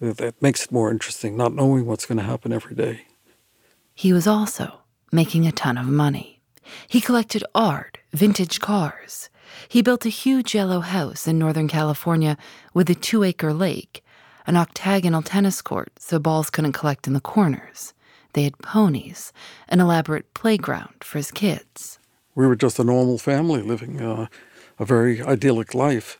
that 0.00 0.40
makes 0.42 0.64
it 0.64 0.72
more 0.72 0.90
interesting, 0.90 1.36
not 1.36 1.54
knowing 1.54 1.86
what's 1.86 2.06
going 2.06 2.18
to 2.18 2.24
happen 2.24 2.52
every 2.52 2.74
day. 2.74 3.06
He 3.94 4.12
was 4.12 4.26
also 4.26 4.80
making 5.12 5.46
a 5.46 5.52
ton 5.52 5.78
of 5.78 5.86
money. 5.86 6.40
He 6.88 7.00
collected 7.00 7.44
art, 7.54 7.98
vintage 8.12 8.60
cars. 8.60 9.28
He 9.68 9.82
built 9.82 10.04
a 10.04 10.10
huge 10.10 10.54
yellow 10.54 10.80
house 10.80 11.28
in 11.28 11.38
Northern 11.38 11.68
California 11.68 12.36
with 12.72 12.90
a 12.90 12.94
two 12.94 13.22
acre 13.22 13.52
lake, 13.52 14.04
an 14.46 14.56
octagonal 14.56 15.22
tennis 15.22 15.62
court 15.62 15.92
so 15.98 16.18
balls 16.18 16.50
couldn't 16.50 16.72
collect 16.72 17.06
in 17.06 17.12
the 17.12 17.20
corners. 17.20 17.93
They 18.34 18.44
had 18.44 18.58
ponies, 18.58 19.32
an 19.68 19.80
elaborate 19.80 20.34
playground 20.34 21.02
for 21.02 21.18
his 21.18 21.30
kids. 21.30 21.98
We 22.34 22.46
were 22.46 22.56
just 22.56 22.78
a 22.78 22.84
normal 22.84 23.18
family 23.18 23.62
living 23.62 24.00
uh, 24.00 24.26
a 24.78 24.84
very 24.84 25.22
idyllic 25.22 25.74
life. 25.74 26.18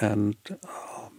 And 0.00 0.36
um, 0.50 1.12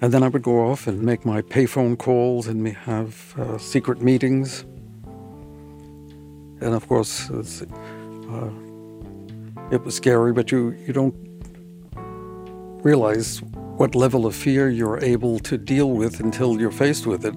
and 0.00 0.12
then 0.12 0.22
I 0.22 0.28
would 0.28 0.42
go 0.42 0.70
off 0.70 0.86
and 0.86 1.02
make 1.02 1.24
my 1.24 1.40
payphone 1.40 1.96
calls 1.98 2.46
and 2.46 2.62
we 2.62 2.72
have 2.72 3.34
uh, 3.38 3.58
secret 3.58 4.02
meetings. 4.02 4.64
And 6.60 6.74
of 6.74 6.86
course, 6.86 7.30
uh, 7.30 8.50
it 9.70 9.82
was 9.84 9.94
scary, 9.94 10.32
but 10.32 10.50
you, 10.52 10.70
you 10.86 10.92
don't 10.92 11.14
realize 12.84 13.40
what 13.78 13.94
level 13.94 14.26
of 14.26 14.34
fear 14.34 14.68
you're 14.68 15.02
able 15.02 15.38
to 15.40 15.56
deal 15.58 15.90
with 15.90 16.20
until 16.20 16.60
you're 16.60 16.70
faced 16.70 17.06
with 17.06 17.24
it. 17.24 17.34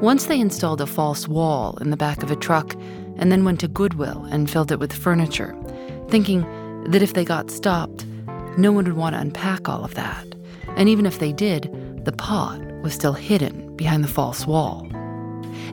Once 0.00 0.26
they 0.26 0.38
installed 0.38 0.80
a 0.80 0.86
false 0.86 1.26
wall 1.26 1.76
in 1.80 1.90
the 1.90 1.96
back 1.96 2.22
of 2.22 2.30
a 2.30 2.36
truck 2.36 2.74
and 3.16 3.32
then 3.32 3.44
went 3.44 3.58
to 3.58 3.66
Goodwill 3.66 4.24
and 4.30 4.48
filled 4.48 4.70
it 4.70 4.78
with 4.78 4.92
furniture, 4.92 5.56
thinking 6.08 6.42
that 6.90 7.02
if 7.02 7.14
they 7.14 7.24
got 7.24 7.50
stopped, 7.50 8.06
no 8.56 8.70
one 8.70 8.84
would 8.84 8.96
want 8.96 9.16
to 9.16 9.20
unpack 9.20 9.68
all 9.68 9.84
of 9.84 9.94
that. 9.94 10.24
And 10.76 10.88
even 10.88 11.04
if 11.04 11.18
they 11.18 11.32
did, 11.32 12.04
the 12.04 12.12
pot 12.12 12.60
was 12.80 12.94
still 12.94 13.12
hidden 13.12 13.74
behind 13.74 14.04
the 14.04 14.08
false 14.08 14.46
wall. 14.46 14.88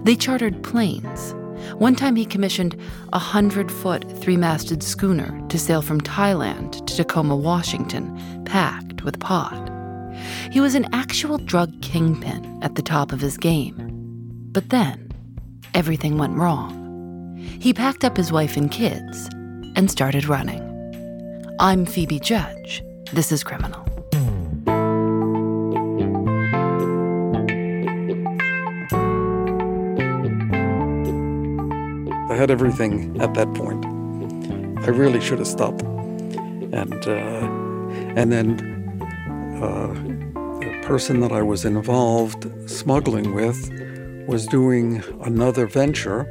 They 0.01 0.15
chartered 0.15 0.63
planes. 0.63 1.35
One 1.77 1.95
time 1.95 2.15
he 2.15 2.25
commissioned 2.25 2.75
a 3.13 3.19
hundred 3.19 3.71
foot 3.71 4.09
three 4.21 4.37
masted 4.37 4.81
schooner 4.81 5.39
to 5.49 5.59
sail 5.59 5.83
from 5.83 6.01
Thailand 6.01 6.83
to 6.87 6.95
Tacoma, 6.95 7.35
Washington, 7.35 8.43
packed 8.45 9.03
with 9.03 9.19
pot. 9.19 9.69
He 10.51 10.61
was 10.61 10.73
an 10.73 10.87
actual 10.93 11.37
drug 11.37 11.79
kingpin 11.83 12.59
at 12.63 12.73
the 12.73 12.81
top 12.81 13.11
of 13.11 13.21
his 13.21 13.37
game. 13.37 13.84
But 14.55 14.69
then, 14.69 15.11
everything 15.73 16.17
went 16.17 16.37
wrong. 16.37 17.35
He 17.59 17.73
packed 17.73 18.05
up 18.05 18.15
his 18.15 18.31
wife 18.31 18.55
and 18.55 18.71
kids 18.71 19.27
and 19.75 19.91
started 19.91 20.29
running. 20.29 20.63
I'm 21.59 21.85
Phoebe 21.85 22.21
Judge. 22.21 22.81
This 23.11 23.33
is 23.33 23.43
Criminal. 23.43 23.81
I 32.31 32.35
had 32.37 32.49
everything 32.49 33.19
at 33.19 33.33
that 33.33 33.53
point. 33.55 33.85
I 34.85 34.89
really 34.89 35.19
should 35.19 35.39
have 35.39 35.49
stopped. 35.49 35.81
And 35.81 37.05
uh, 37.05 37.45
and 38.15 38.31
then 38.31 38.47
uh, 39.61 39.91
the 40.61 40.81
person 40.83 41.19
that 41.19 41.33
I 41.33 41.41
was 41.41 41.65
involved 41.65 42.47
smuggling 42.69 43.35
with 43.35 43.69
was 44.27 44.47
doing 44.47 45.03
another 45.21 45.67
venture, 45.67 46.21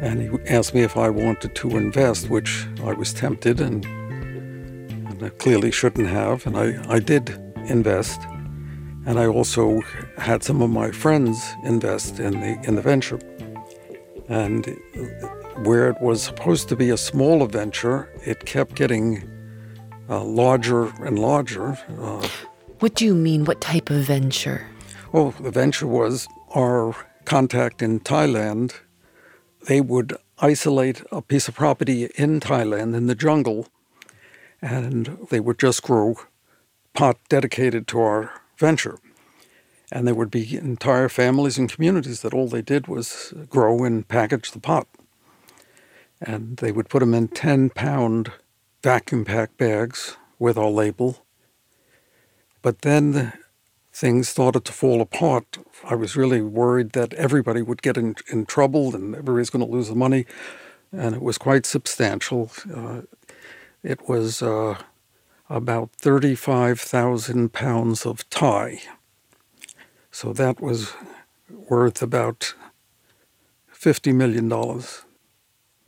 and 0.00 0.22
he 0.22 0.28
asked 0.48 0.74
me 0.74 0.82
if 0.82 0.96
I 0.96 1.08
wanted 1.08 1.54
to 1.54 1.76
invest, 1.76 2.28
which 2.28 2.66
I 2.82 2.92
was 2.92 3.12
tempted 3.12 3.60
and, 3.60 3.84
and 3.84 5.22
I 5.22 5.28
clearly 5.30 5.70
shouldn't 5.70 6.08
have, 6.08 6.46
and 6.46 6.56
I, 6.56 6.84
I 6.92 6.98
did 6.98 7.30
invest. 7.66 8.20
And 9.06 9.18
I 9.18 9.26
also 9.26 9.80
had 10.16 10.42
some 10.42 10.62
of 10.62 10.70
my 10.70 10.90
friends 10.90 11.44
invest 11.62 12.18
in 12.20 12.40
the 12.40 12.58
in 12.66 12.74
the 12.74 12.82
venture. 12.82 13.18
And 14.28 14.64
where 15.62 15.90
it 15.90 16.00
was 16.00 16.22
supposed 16.22 16.68
to 16.70 16.76
be 16.76 16.88
a 16.88 16.96
smaller 16.96 17.46
venture, 17.46 18.08
it 18.24 18.46
kept 18.46 18.74
getting 18.74 19.22
uh, 20.08 20.24
larger 20.24 20.86
and 21.04 21.18
larger. 21.18 21.78
Uh, 22.00 22.26
what 22.80 22.94
do 22.94 23.04
you 23.04 23.14
mean? 23.14 23.44
What 23.44 23.60
type 23.60 23.90
of 23.90 24.04
venture? 24.04 24.66
Well, 25.14 25.30
the 25.30 25.52
venture 25.52 25.86
was 25.86 26.26
our 26.56 26.96
contact 27.24 27.82
in 27.82 28.00
Thailand. 28.00 28.80
They 29.68 29.80
would 29.80 30.16
isolate 30.40 31.04
a 31.12 31.22
piece 31.22 31.46
of 31.46 31.54
property 31.54 32.10
in 32.16 32.40
Thailand 32.40 32.96
in 32.96 33.06
the 33.06 33.14
jungle, 33.14 33.68
and 34.60 35.16
they 35.30 35.38
would 35.38 35.60
just 35.60 35.84
grow 35.84 36.16
pot 36.94 37.16
dedicated 37.28 37.86
to 37.88 38.00
our 38.00 38.42
venture. 38.58 38.98
And 39.92 40.04
there 40.04 40.16
would 40.16 40.32
be 40.32 40.56
entire 40.56 41.08
families 41.08 41.58
and 41.58 41.70
communities 41.70 42.22
that 42.22 42.34
all 42.34 42.48
they 42.48 42.62
did 42.62 42.88
was 42.88 43.32
grow 43.48 43.84
and 43.84 44.08
package 44.08 44.50
the 44.50 44.58
pot. 44.58 44.88
And 46.20 46.56
they 46.56 46.72
would 46.72 46.88
put 46.88 46.98
them 46.98 47.14
in 47.14 47.28
10 47.28 47.70
pound 47.70 48.32
vacuum 48.82 49.24
pack 49.24 49.56
bags 49.58 50.16
with 50.40 50.58
our 50.58 50.70
label. 50.70 51.24
But 52.62 52.82
then 52.82 53.32
things 53.94 54.28
started 54.28 54.64
to 54.64 54.72
fall 54.72 55.00
apart. 55.00 55.58
I 55.84 55.94
was 55.94 56.16
really 56.16 56.42
worried 56.42 56.90
that 56.92 57.14
everybody 57.14 57.62
would 57.62 57.80
get 57.80 57.96
in, 57.96 58.16
in 58.30 58.44
trouble 58.44 58.94
and 58.94 59.14
everybody's 59.14 59.50
going 59.50 59.64
to 59.64 59.70
lose 59.70 59.88
the 59.88 59.94
money. 59.94 60.26
And 60.92 61.14
it 61.14 61.22
was 61.22 61.38
quite 61.38 61.64
substantial. 61.64 62.50
Uh, 62.74 63.02
it 63.82 64.08
was 64.08 64.42
uh, 64.42 64.78
about 65.48 65.90
35,000 65.92 67.52
pounds 67.52 68.04
of 68.04 68.28
Thai 68.30 68.80
so 70.14 70.32
that 70.32 70.60
was 70.60 70.92
worth 71.50 72.00
about 72.00 72.54
$50 73.74 74.14
million. 74.14 74.48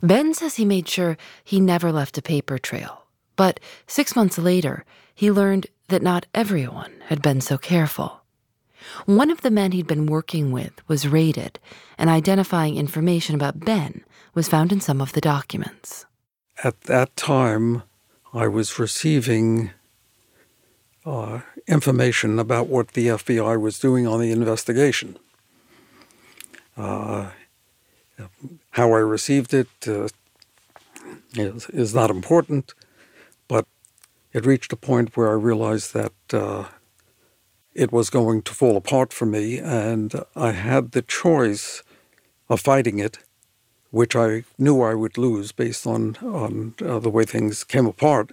Ben 0.03 0.33
says 0.33 0.55
he 0.55 0.65
made 0.65 0.89
sure 0.89 1.17
he 1.45 1.61
never 1.61 1.93
left 1.93 2.17
a 2.17 2.21
paper 2.21 2.57
trail. 2.57 3.05
But 3.37 3.61
six 3.87 4.17
months 4.17 4.37
later, 4.37 4.83
he 5.17 5.31
learned 5.31 5.65
that 5.87 6.03
not 6.03 6.27
everyone 6.35 6.93
had 7.07 7.23
been 7.23 7.41
so 7.41 7.57
careful. 7.57 8.21
One 9.07 9.31
of 9.31 9.41
the 9.41 9.49
men 9.49 9.71
he'd 9.71 9.87
been 9.87 10.05
working 10.05 10.51
with 10.51 10.87
was 10.87 11.07
raided, 11.07 11.59
and 11.97 12.07
identifying 12.07 12.77
information 12.77 13.33
about 13.33 13.59
Ben 13.59 14.03
was 14.35 14.47
found 14.47 14.71
in 14.71 14.79
some 14.79 15.01
of 15.01 15.13
the 15.13 15.19
documents. 15.19 16.05
At 16.63 16.81
that 16.81 17.15
time, 17.15 17.81
I 18.31 18.47
was 18.47 18.77
receiving 18.77 19.71
uh, 21.03 21.39
information 21.67 22.37
about 22.37 22.67
what 22.67 22.89
the 22.89 23.07
FBI 23.07 23.59
was 23.59 23.79
doing 23.79 24.05
on 24.05 24.19
the 24.21 24.31
investigation. 24.31 25.17
Uh, 26.77 27.31
how 28.69 28.93
I 28.93 28.99
received 28.99 29.51
it 29.51 29.69
uh, 29.87 30.09
is, 31.33 31.67
is, 31.69 31.95
not 31.95 32.11
important, 32.11 32.75
but 33.47 33.65
it 34.33 34.45
reached 34.45 34.73
a 34.73 34.77
point 34.77 35.15
where 35.15 35.29
I 35.29 35.33
realized 35.33 35.93
that 35.93 36.13
uh, 36.33 36.65
it 37.73 37.91
was 37.91 38.09
going 38.09 38.41
to 38.43 38.53
fall 38.53 38.77
apart 38.77 39.13
for 39.13 39.25
me, 39.25 39.59
and 39.59 40.13
I 40.35 40.51
had 40.51 40.91
the 40.91 41.01
choice 41.01 41.83
of 42.49 42.59
fighting 42.59 42.99
it, 42.99 43.19
which 43.91 44.15
I 44.15 44.43
knew 44.57 44.81
I 44.81 44.93
would 44.93 45.17
lose 45.17 45.51
based 45.51 45.85
on 45.85 46.15
on 46.17 46.73
uh, 46.83 46.99
the 46.99 47.09
way 47.09 47.23
things 47.23 47.63
came 47.63 47.85
apart. 47.85 48.31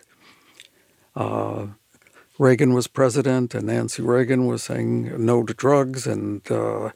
Uh, 1.14 1.66
Reagan 2.38 2.74
was 2.74 2.88
president, 2.88 3.54
and 3.54 3.66
Nancy 3.66 4.02
Reagan 4.02 4.46
was 4.46 4.64
saying 4.64 5.24
no 5.24 5.44
to 5.44 5.54
drugs, 5.54 6.06
and 6.06 6.50
uh, 6.50 6.90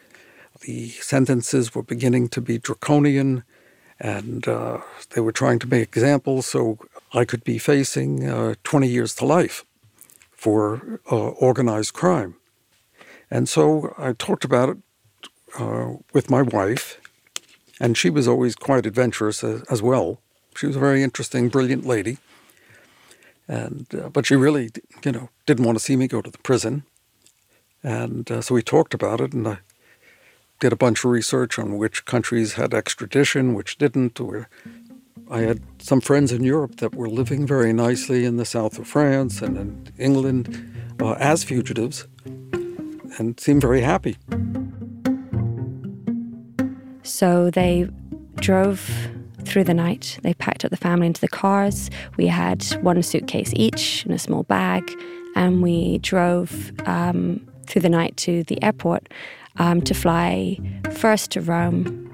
the 0.62 0.88
sentences 0.88 1.74
were 1.74 1.82
beginning 1.82 2.28
to 2.30 2.40
be 2.40 2.58
draconian, 2.58 3.44
and 4.00 4.46
uh, 4.46 4.78
they 5.10 5.20
were 5.20 5.32
trying 5.32 5.58
to 5.60 5.66
make 5.66 5.88
examples. 5.88 6.46
So 6.46 6.78
I 7.12 7.24
could 7.24 7.44
be 7.44 7.58
facing 7.58 8.28
uh, 8.28 8.54
20 8.64 8.88
years 8.88 9.14
to 9.16 9.24
life 9.24 9.64
for 10.32 11.00
uh, 11.10 11.16
organized 11.16 11.94
crime. 11.94 12.36
And 13.30 13.48
so 13.48 13.94
I 13.98 14.12
talked 14.12 14.44
about 14.44 14.68
it 14.70 14.78
uh, 15.58 15.94
with 16.12 16.30
my 16.30 16.42
wife, 16.42 17.00
and 17.80 17.96
she 17.96 18.10
was 18.10 18.26
always 18.28 18.54
quite 18.54 18.86
adventurous 18.86 19.44
as, 19.44 19.62
as 19.70 19.82
well. 19.82 20.20
She 20.56 20.66
was 20.66 20.76
a 20.76 20.80
very 20.80 21.02
interesting, 21.02 21.48
brilliant 21.48 21.84
lady 21.84 22.18
and 23.48 23.86
uh, 23.94 24.10
but 24.10 24.26
she 24.26 24.36
really, 24.36 24.70
you 25.04 25.10
know, 25.10 25.30
didn't 25.46 25.64
want 25.64 25.78
to 25.78 25.84
see 25.84 25.96
me 25.96 26.06
go 26.06 26.20
to 26.20 26.30
the 26.30 26.38
prison, 26.38 26.84
and 27.82 28.30
uh, 28.30 28.42
so 28.42 28.54
we 28.54 28.62
talked 28.62 28.92
about 28.92 29.20
it, 29.20 29.32
and 29.32 29.48
I 29.48 29.58
did 30.58 30.72
a 30.72 30.76
bunch 30.76 31.04
of 31.04 31.10
research 31.10 31.58
on 31.58 31.76
which 31.76 32.04
countries 32.04 32.54
had 32.54 32.74
extradition, 32.74 33.54
which 33.54 33.78
didn't. 33.78 34.20
Or 34.20 34.48
I 35.30 35.40
had 35.40 35.60
some 35.80 36.00
friends 36.00 36.32
in 36.32 36.42
Europe 36.42 36.76
that 36.76 36.94
were 36.94 37.08
living 37.08 37.46
very 37.46 37.72
nicely 37.72 38.24
in 38.24 38.36
the 38.36 38.44
south 38.44 38.78
of 38.78 38.86
France 38.86 39.40
and 39.42 39.56
in 39.56 39.92
England 39.98 40.96
uh, 41.00 41.12
as 41.12 41.44
fugitives, 41.44 42.06
and 42.24 43.38
seemed 43.38 43.62
very 43.62 43.80
happy. 43.80 44.16
So 47.02 47.50
they 47.50 47.88
drove 48.36 48.90
through 49.44 49.64
the 49.64 49.74
night. 49.74 50.18
They 50.22 50.34
packed 50.34 50.64
up 50.64 50.70
the 50.70 50.76
family 50.76 51.06
into 51.06 51.20
the 51.20 51.28
cars. 51.28 51.90
We 52.16 52.26
had 52.26 52.64
one 52.82 53.02
suitcase 53.02 53.52
each 53.56 54.04
in 54.04 54.12
a 54.12 54.18
small 54.18 54.42
bag, 54.42 54.90
and 55.34 55.62
we 55.62 55.98
drove 55.98 56.72
um, 56.86 57.46
through 57.66 57.82
the 57.82 57.88
night 57.88 58.16
to 58.18 58.42
the 58.44 58.62
airport 58.62 59.08
um, 59.56 59.80
to 59.82 59.94
fly 59.94 60.58
first 60.90 61.32
to 61.32 61.40
Rome 61.40 62.08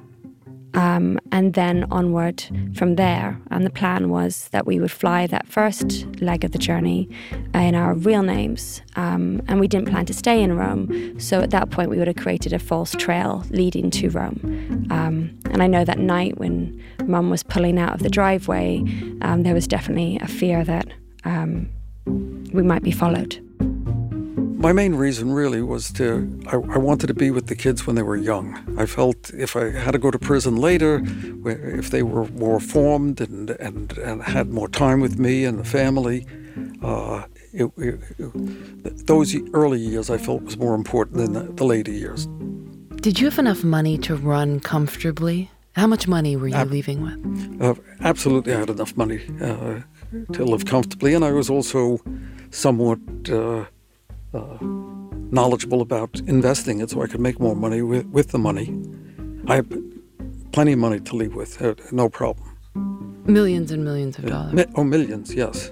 um, 0.75 1.19
and 1.31 1.55
then 1.55 1.87
onward 1.91 2.45
from 2.75 2.97
there. 2.97 3.41
And 3.50 3.64
the 3.64 3.71
plan 3.71 4.11
was 4.11 4.49
that 4.49 4.67
we 4.67 4.81
would 4.81 4.91
fly 4.91 5.26
that 5.29 5.47
first 5.47 6.07
leg 6.21 6.45
of 6.45 6.53
the 6.53 6.59
journey 6.59 7.09
in 7.55 7.75
our 7.75 7.95
real 7.95 8.23
names. 8.23 8.83
Um, 8.97 9.41
and 9.47 9.61
we 9.61 9.69
didn't 9.69 9.88
plan 9.88 10.07
to 10.07 10.14
stay 10.14 10.43
in 10.43 10.57
Rome. 10.57 11.19
So 11.21 11.41
at 11.41 11.50
that 11.50 11.71
point, 11.71 11.91
we 11.91 11.99
would 11.99 12.09
have 12.09 12.17
created 12.17 12.53
a 12.53 12.59
false 12.59 12.93
trail 12.93 13.45
leading 13.50 13.91
to 13.93 14.11
Rome. 14.11 14.87
Um, 14.91 15.38
and 15.50 15.62
I 15.62 15.67
know 15.67 15.85
that 15.85 15.99
night 15.99 16.38
when 16.38 16.83
mum 17.07 17.31
was 17.31 17.43
pulling 17.43 17.79
out 17.79 17.95
of 17.95 18.03
the 18.03 18.11
driveway, 18.11 18.79
um, 19.23 19.43
there 19.45 19.55
was 19.55 19.67
definitely 19.67 20.19
a 20.21 20.29
fear 20.29 20.64
that 20.64 20.88
um, 21.25 21.69
we 22.07 22.62
might 22.62 22.83
be 22.83 22.91
followed 22.91 23.44
my 24.55 24.73
main 24.73 24.95
reason 24.95 25.33
really 25.33 25.63
was 25.63 25.93
to 25.93 26.41
I, 26.47 26.57
I, 26.57 26.79
wanted 26.79 27.09
to 27.09 27.15
be 27.15 27.31
with 27.31 27.47
the 27.47 27.55
kids 27.55 27.87
when 27.87 27.97
they 27.97 28.03
were 28.03 28.17
young. 28.17 28.77
I 28.79 28.87
felt 28.87 29.31
if 29.35 29.57
I 29.57 29.71
had 29.71 29.93
to 29.93 29.99
go 29.99 30.11
to 30.11 30.19
prison 30.19 30.57
later, 30.57 31.03
if 31.45 31.91
they 31.91 32.03
were 32.03 32.27
more 32.29 32.61
formed 32.61 33.21
and 33.21 33.51
and, 33.51 33.99
and 33.99 34.23
had 34.23 34.49
more 34.49 34.69
time 34.69 35.01
with 35.01 35.19
me 35.19 35.45
and 35.45 35.59
the 35.59 35.65
family, 35.65 36.27
uh, 36.83 37.25
it, 37.53 37.71
it, 37.77 38.01
it, 38.19 39.07
those 39.07 39.37
early 39.53 39.81
years 39.81 40.11
I 40.11 40.19
felt 40.19 40.43
was 40.43 40.57
more 40.57 40.75
important 40.75 41.19
than 41.19 41.33
the, 41.33 41.53
the, 41.53 41.65
later 41.65 41.93
years. 41.93 42.27
Did 43.01 43.21
you 43.21 43.27
have 43.27 43.39
enough 43.39 43.65
money 43.65 43.99
to 43.99 44.17
run 44.17 44.61
comfortably? 44.61 45.51
How 45.73 45.87
much 45.87 46.07
money 46.07 46.37
were 46.37 46.49
you 46.49 46.55
Ab- 46.55 46.71
leaving 46.71 47.03
with? 47.03 47.63
Uh, 47.63 47.75
absolutely, 48.01 48.55
I 48.55 48.61
had 48.61 48.71
enough 48.71 48.97
money 48.97 49.21
uh, 49.41 49.81
to 50.33 50.45
live 50.45 50.65
comfortably, 50.65 51.15
and 51.15 51.25
I 51.25 51.33
was 51.33 51.51
also 51.51 52.01
somewhat 52.51 52.99
uh, 53.29 53.65
uh, 54.35 54.59
knowledgeable 55.31 55.81
about 55.81 56.21
investing 56.26 56.81
it 56.81 56.91
so 56.91 57.03
I 57.03 57.07
could 57.07 57.21
make 57.21 57.41
more 57.41 57.57
money 57.57 57.83
with, 57.83 58.07
with 58.07 58.29
the 58.29 58.38
money. 58.38 58.75
I 59.47 59.57
have 59.57 59.69
plenty 60.53 60.73
of 60.73 60.79
money 60.79 61.00
to 61.00 61.17
leave 61.17 61.35
with, 61.35 61.61
uh, 61.61 61.75
no 61.93 62.09
problem. 62.09 62.50
Millions 63.26 63.71
and 63.71 63.85
millions 63.85 64.19
of 64.19 64.26
dollars. 64.26 64.53
Mi- 64.53 64.67
oh, 64.76 64.85
millions, 64.85 65.35
yes. 65.35 65.71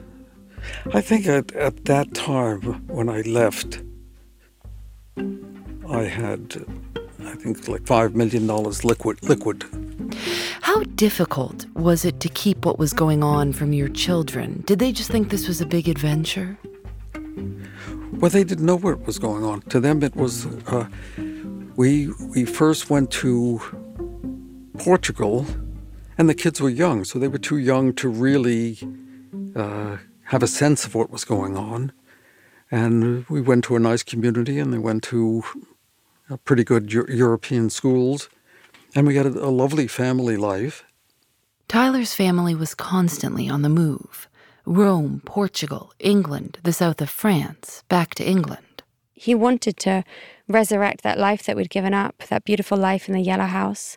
I 0.94 1.00
think 1.00 1.26
at, 1.26 1.52
at 1.52 1.84
that 1.84 2.14
time 2.14 2.60
when 2.86 3.08
I 3.08 3.20
left, 3.22 3.82
I 5.16 6.04
had, 6.04 6.64
I 7.20 7.34
think, 7.34 7.68
like 7.68 7.82
$5 7.82 8.14
million 8.14 8.46
liquid. 8.46 9.22
liquid. 9.22 9.64
How 10.62 10.82
difficult 10.94 11.66
was 11.74 12.04
it 12.04 12.20
to 12.20 12.28
keep 12.28 12.64
what 12.64 12.78
was 12.78 12.92
going 12.92 13.22
on 13.22 13.52
from 13.52 13.72
your 13.72 13.88
children? 13.88 14.62
Did 14.66 14.78
they 14.78 14.92
just 14.92 15.10
think 15.10 15.30
this 15.30 15.48
was 15.48 15.60
a 15.60 15.66
big 15.66 15.88
adventure? 15.88 16.58
Well, 18.12 18.30
they 18.30 18.44
didn't 18.44 18.66
know 18.66 18.76
what 18.76 19.06
was 19.06 19.18
going 19.18 19.44
on. 19.44 19.62
To 19.62 19.80
them, 19.80 20.02
it 20.02 20.14
was. 20.14 20.46
Uh, 20.66 20.86
we 21.76 22.08
we 22.34 22.44
first 22.44 22.90
went 22.90 23.10
to 23.22 23.60
Portugal, 24.78 25.46
and 26.18 26.28
the 26.28 26.34
kids 26.34 26.60
were 26.60 26.68
young, 26.68 27.04
so 27.04 27.18
they 27.18 27.28
were 27.28 27.38
too 27.38 27.58
young 27.58 27.94
to 27.94 28.08
really 28.08 28.78
uh, 29.56 29.96
have 30.24 30.42
a 30.42 30.46
sense 30.46 30.84
of 30.84 30.94
what 30.94 31.10
was 31.10 31.24
going 31.24 31.56
on. 31.56 31.92
And 32.70 33.26
we 33.28 33.40
went 33.40 33.64
to 33.64 33.76
a 33.76 33.80
nice 33.80 34.02
community, 34.02 34.58
and 34.58 34.72
they 34.72 34.78
went 34.78 35.02
to 35.04 35.42
pretty 36.44 36.64
good 36.64 36.92
Euro- 36.92 37.12
European 37.12 37.70
schools, 37.70 38.28
and 38.94 39.06
we 39.06 39.16
had 39.16 39.26
a 39.26 39.50
lovely 39.50 39.86
family 39.86 40.36
life. 40.36 40.84
Tyler's 41.68 42.14
family 42.14 42.54
was 42.54 42.74
constantly 42.74 43.48
on 43.48 43.62
the 43.62 43.68
move 43.68 44.28
Rome, 44.64 45.22
Portugal, 45.24 45.92
England, 45.98 46.58
the 46.62 46.72
south 46.72 47.00
of 47.00 47.10
France, 47.10 47.82
back 47.88 48.14
to 48.14 48.24
England. 48.24 48.82
He 49.12 49.34
wanted 49.34 49.76
to 49.78 50.04
resurrect 50.48 51.02
that 51.02 51.18
life 51.18 51.44
that 51.44 51.56
we'd 51.56 51.70
given 51.70 51.94
up, 51.94 52.22
that 52.28 52.44
beautiful 52.44 52.78
life 52.78 53.08
in 53.08 53.14
the 53.14 53.20
yellow 53.20 53.44
house, 53.44 53.96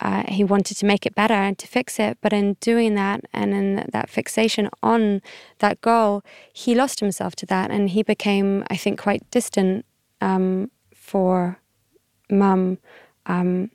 uh, 0.00 0.24
he 0.28 0.42
wanted 0.44 0.76
to 0.76 0.86
make 0.86 1.06
it 1.06 1.14
better 1.14 1.34
and 1.34 1.58
to 1.58 1.66
fix 1.66 1.98
it. 1.98 2.18
But 2.20 2.32
in 2.32 2.54
doing 2.60 2.94
that 2.94 3.22
and 3.32 3.54
in 3.54 3.88
that 3.92 4.10
fixation 4.10 4.68
on 4.82 5.22
that 5.60 5.80
goal, 5.80 6.22
he 6.52 6.74
lost 6.74 7.00
himself 7.00 7.36
to 7.36 7.46
that 7.46 7.70
and 7.70 7.90
he 7.90 8.02
became, 8.02 8.64
I 8.68 8.76
think, 8.76 9.00
quite 9.00 9.28
distant 9.30 9.86
um, 10.20 10.70
for 10.94 11.58
mum. 12.30 12.78
Um, 13.26 13.70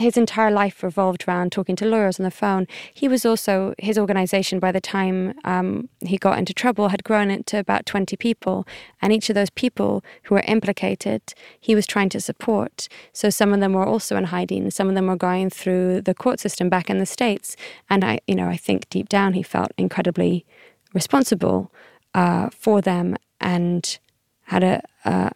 his 0.00 0.16
entire 0.16 0.50
life 0.50 0.82
revolved 0.82 1.24
around 1.28 1.52
talking 1.52 1.76
to 1.76 1.86
lawyers 1.86 2.18
on 2.18 2.24
the 2.24 2.30
phone. 2.30 2.66
He 2.92 3.06
was 3.06 3.26
also, 3.26 3.74
his 3.78 3.98
organization, 3.98 4.58
by 4.58 4.72
the 4.72 4.80
time 4.80 5.34
um, 5.44 5.88
he 6.00 6.16
got 6.16 6.38
into 6.38 6.54
trouble, 6.54 6.88
had 6.88 7.04
grown 7.04 7.30
it 7.30 7.46
to 7.46 7.58
about 7.58 7.84
20 7.86 8.16
people. 8.16 8.66
And 9.02 9.12
each 9.12 9.28
of 9.28 9.34
those 9.34 9.50
people 9.50 10.02
who 10.24 10.34
were 10.34 10.44
implicated, 10.46 11.34
he 11.60 11.74
was 11.74 11.86
trying 11.86 12.08
to 12.10 12.20
support. 12.20 12.88
So 13.12 13.28
some 13.28 13.52
of 13.52 13.60
them 13.60 13.74
were 13.74 13.86
also 13.86 14.16
in 14.16 14.24
hiding. 14.24 14.70
Some 14.70 14.88
of 14.88 14.94
them 14.94 15.06
were 15.06 15.16
going 15.16 15.50
through 15.50 16.00
the 16.02 16.14
court 16.14 16.40
system 16.40 16.68
back 16.70 16.88
in 16.88 16.98
the 16.98 17.06
States. 17.06 17.56
And 17.90 18.02
I, 18.02 18.20
you 18.26 18.34
know, 18.34 18.48
I 18.48 18.56
think 18.56 18.88
deep 18.88 19.08
down 19.08 19.34
he 19.34 19.42
felt 19.42 19.72
incredibly 19.76 20.46
responsible 20.94 21.70
uh, 22.14 22.48
for 22.50 22.80
them 22.80 23.16
and 23.40 23.98
had 24.44 24.62
a, 24.64 24.82
a, 25.04 25.32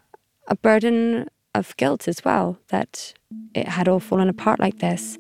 a 0.49 0.57
burden 0.57 1.29
of 1.55 1.77
guilt 1.77 2.09
as 2.09 2.25
well 2.25 2.59
that 2.69 3.15
it 3.55 3.69
had 3.69 3.89
all 3.89 4.01
fallen 4.01 4.29
apart 4.29 4.61
like 4.61 4.79
this. 4.79 5.17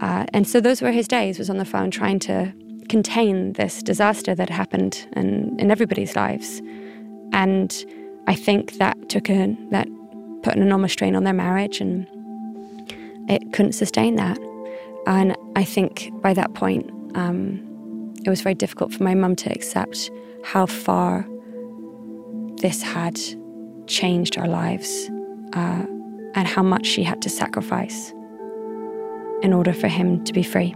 Uh, 0.00 0.26
and 0.32 0.46
so 0.46 0.60
those 0.60 0.80
were 0.80 0.92
his 0.92 1.08
days, 1.08 1.38
was 1.38 1.50
on 1.50 1.58
the 1.58 1.64
phone 1.64 1.90
trying 1.90 2.18
to 2.18 2.52
contain 2.88 3.52
this 3.54 3.82
disaster 3.82 4.34
that 4.34 4.50
happened 4.50 5.06
in, 5.16 5.58
in 5.58 5.70
everybody's 5.70 6.16
lives. 6.16 6.60
And 7.32 7.84
I 8.26 8.34
think 8.34 8.74
that 8.74 9.08
took 9.08 9.30
a, 9.30 9.56
that 9.70 9.88
put 10.42 10.54
an 10.54 10.62
enormous 10.62 10.92
strain 10.92 11.14
on 11.14 11.24
their 11.24 11.34
marriage 11.34 11.80
and 11.80 12.06
it 13.28 13.52
couldn't 13.52 13.72
sustain 13.72 14.16
that. 14.16 14.38
And 15.06 15.36
I 15.56 15.64
think 15.64 16.10
by 16.20 16.34
that 16.34 16.54
point, 16.54 16.90
um, 17.14 18.14
it 18.24 18.28
was 18.28 18.42
very 18.42 18.54
difficult 18.54 18.92
for 18.92 19.02
my 19.02 19.14
mum 19.14 19.36
to 19.36 19.52
accept 19.52 20.10
how 20.44 20.66
far 20.66 21.26
this 22.56 22.82
had 22.82 23.18
changed 23.86 24.36
our 24.36 24.48
lives 24.48 25.10
uh, 25.52 25.84
how 26.50 26.62
much 26.62 26.86
she 26.86 27.02
had 27.02 27.22
to 27.22 27.30
sacrifice 27.30 28.12
in 29.42 29.52
order 29.52 29.72
for 29.72 29.88
him 29.88 30.22
to 30.24 30.32
be 30.32 30.42
free. 30.42 30.74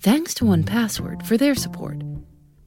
Thanks 0.00 0.34
to 0.34 0.44
1Password 0.44 1.24
for 1.24 1.36
their 1.36 1.54
support. 1.54 2.02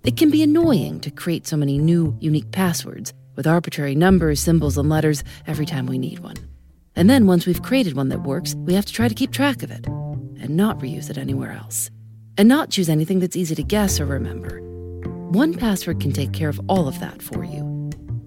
It 0.05 0.15
can 0.15 0.29
be 0.29 0.43
annoying 0.43 1.01
to 1.01 1.11
create 1.11 1.47
so 1.47 1.57
many 1.57 1.77
new, 1.77 2.15
unique 2.21 2.51
passwords 2.51 3.13
with 3.35 3.47
arbitrary 3.47 3.95
numbers, 3.95 4.39
symbols, 4.39 4.77
and 4.77 4.89
letters 4.89 5.23
every 5.47 5.65
time 5.65 5.85
we 5.85 5.97
need 5.97 6.19
one. 6.19 6.37
And 6.95 7.09
then 7.09 7.27
once 7.27 7.45
we've 7.45 7.61
created 7.61 7.95
one 7.95 8.09
that 8.09 8.23
works, 8.23 8.55
we 8.55 8.73
have 8.73 8.85
to 8.85 8.93
try 8.93 9.07
to 9.07 9.15
keep 9.15 9.31
track 9.31 9.63
of 9.63 9.71
it 9.71 9.85
and 9.87 10.49
not 10.51 10.79
reuse 10.79 11.09
it 11.09 11.17
anywhere 11.17 11.51
else. 11.51 11.89
And 12.37 12.47
not 12.49 12.69
choose 12.69 12.89
anything 12.89 13.19
that's 13.19 13.35
easy 13.35 13.55
to 13.55 13.63
guess 13.63 13.99
or 13.99 14.05
remember. 14.05 14.61
1Password 15.31 15.99
can 16.01 16.13
take 16.13 16.33
care 16.33 16.49
of 16.49 16.61
all 16.67 16.87
of 16.87 16.99
that 16.99 17.21
for 17.21 17.43
you. 17.43 17.63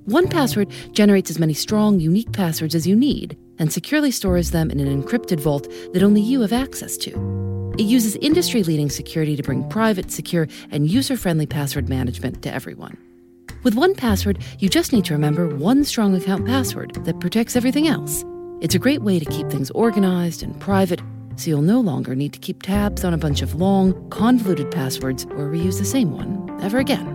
1Password 0.08 0.92
generates 0.92 1.30
as 1.30 1.38
many 1.38 1.54
strong, 1.54 2.00
unique 2.00 2.32
passwords 2.32 2.74
as 2.74 2.86
you 2.86 2.96
need 2.96 3.38
and 3.58 3.72
securely 3.72 4.10
stores 4.10 4.50
them 4.50 4.70
in 4.70 4.80
an 4.80 5.02
encrypted 5.02 5.40
vault 5.40 5.70
that 5.92 6.02
only 6.02 6.20
you 6.20 6.40
have 6.40 6.52
access 6.52 6.96
to. 6.96 7.74
It 7.78 7.84
uses 7.84 8.16
industry 8.16 8.62
leading 8.62 8.90
security 8.90 9.36
to 9.36 9.42
bring 9.42 9.68
private, 9.68 10.10
secure, 10.10 10.48
and 10.70 10.90
user 10.90 11.16
friendly 11.16 11.46
password 11.46 11.88
management 11.88 12.42
to 12.42 12.52
everyone. 12.52 12.96
With 13.64 13.74
1Password, 13.74 14.40
you 14.60 14.68
just 14.68 14.92
need 14.92 15.04
to 15.06 15.14
remember 15.14 15.48
one 15.48 15.82
strong 15.84 16.14
account 16.14 16.46
password 16.46 16.94
that 17.04 17.18
protects 17.18 17.56
everything 17.56 17.88
else. 17.88 18.24
It's 18.60 18.76
a 18.76 18.78
great 18.78 19.02
way 19.02 19.18
to 19.18 19.24
keep 19.24 19.48
things 19.50 19.70
organized 19.72 20.44
and 20.44 20.58
private, 20.60 21.00
so 21.34 21.50
you'll 21.50 21.62
no 21.62 21.80
longer 21.80 22.14
need 22.14 22.32
to 22.34 22.38
keep 22.38 22.62
tabs 22.62 23.04
on 23.04 23.14
a 23.14 23.18
bunch 23.18 23.42
of 23.42 23.56
long, 23.56 24.08
convoluted 24.10 24.70
passwords 24.70 25.24
or 25.24 25.50
reuse 25.50 25.78
the 25.78 25.84
same 25.84 26.12
one 26.12 26.56
ever 26.62 26.78
again. 26.78 27.14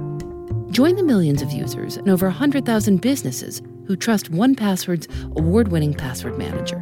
Join 0.69 0.97
the 0.97 1.03
millions 1.03 1.41
of 1.41 1.51
users 1.51 1.95
and 1.95 2.09
over 2.09 2.27
100,000 2.27 2.99
businesses 2.99 3.61
who 3.87 3.95
trust 3.95 4.31
1Password's 4.31 5.07
award 5.37 5.69
winning 5.69 5.93
password 5.93 6.37
manager. 6.37 6.77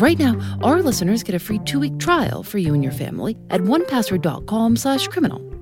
Right 0.00 0.18
now, 0.18 0.38
our 0.62 0.82
listeners 0.82 1.22
get 1.22 1.34
a 1.34 1.38
free 1.38 1.60
two 1.60 1.80
week 1.80 1.98
trial 1.98 2.42
for 2.42 2.58
you 2.58 2.74
and 2.74 2.82
your 2.82 2.92
family 2.92 3.36
at 3.48 3.62
onepassword.com 3.62 4.76
slash 4.76 5.08
criminal. 5.08 5.57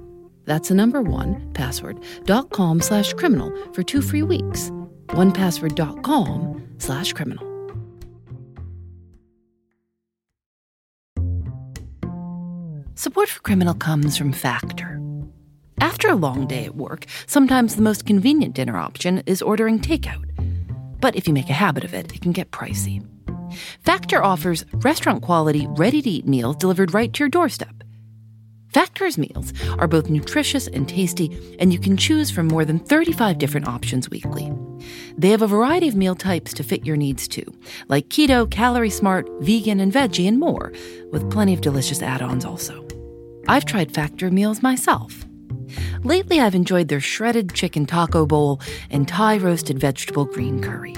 That's 0.46 0.68
the 0.70 0.74
number 0.74 1.02
one, 1.02 1.52
password.com 1.52 2.80
slash 2.80 3.12
criminal 3.12 3.52
for 3.74 3.82
two 3.82 4.00
free 4.00 4.22
weeks. 4.22 4.70
Onepassword.com 5.08 6.74
slash 6.78 7.12
criminal. 7.12 7.44
Support 12.94 13.28
for 13.28 13.40
Criminal 13.42 13.74
comes 13.74 14.16
from 14.16 14.32
Factor. 14.32 14.98
After 15.80 16.08
a 16.08 16.14
long 16.14 16.46
day 16.46 16.64
at 16.64 16.76
work, 16.76 17.04
sometimes 17.26 17.76
the 17.76 17.82
most 17.82 18.06
convenient 18.06 18.54
dinner 18.54 18.78
option 18.78 19.22
is 19.26 19.42
ordering 19.42 19.78
takeout. 19.78 20.24
But 21.00 21.14
if 21.14 21.28
you 21.28 21.34
make 21.34 21.50
a 21.50 21.52
habit 21.52 21.84
of 21.84 21.92
it, 21.92 22.14
it 22.14 22.22
can 22.22 22.32
get 22.32 22.50
pricey. 22.50 23.06
Factor 23.84 24.24
offers 24.24 24.64
restaurant 24.72 25.22
quality, 25.22 25.66
ready 25.70 26.00
to 26.00 26.08
eat 26.08 26.26
meals 26.26 26.56
delivered 26.56 26.94
right 26.94 27.12
to 27.12 27.20
your 27.20 27.28
doorstep. 27.28 27.75
Factor's 28.76 29.16
meals 29.16 29.54
are 29.78 29.88
both 29.88 30.10
nutritious 30.10 30.66
and 30.66 30.86
tasty, 30.86 31.56
and 31.58 31.72
you 31.72 31.78
can 31.78 31.96
choose 31.96 32.30
from 32.30 32.46
more 32.46 32.62
than 32.62 32.78
35 32.78 33.38
different 33.38 33.66
options 33.66 34.10
weekly. 34.10 34.52
They 35.16 35.30
have 35.30 35.40
a 35.40 35.46
variety 35.46 35.88
of 35.88 35.96
meal 35.96 36.14
types 36.14 36.52
to 36.52 36.62
fit 36.62 36.84
your 36.84 36.98
needs 36.98 37.26
too, 37.26 37.50
like 37.88 38.10
keto, 38.10 38.50
calorie 38.50 38.90
smart, 38.90 39.30
vegan, 39.40 39.80
and 39.80 39.90
veggie, 39.90 40.28
and 40.28 40.38
more, 40.38 40.74
with 41.10 41.30
plenty 41.30 41.54
of 41.54 41.62
delicious 41.62 42.02
add 42.02 42.20
ons 42.20 42.44
also. 42.44 42.86
I've 43.48 43.64
tried 43.64 43.94
Factor 43.94 44.30
meals 44.30 44.62
myself. 44.62 45.24
Lately, 46.04 46.38
I've 46.38 46.54
enjoyed 46.54 46.88
their 46.88 47.00
shredded 47.00 47.54
chicken 47.54 47.86
taco 47.86 48.26
bowl 48.26 48.60
and 48.90 49.08
Thai 49.08 49.38
roasted 49.38 49.78
vegetable 49.78 50.26
green 50.26 50.60
curry. 50.60 50.94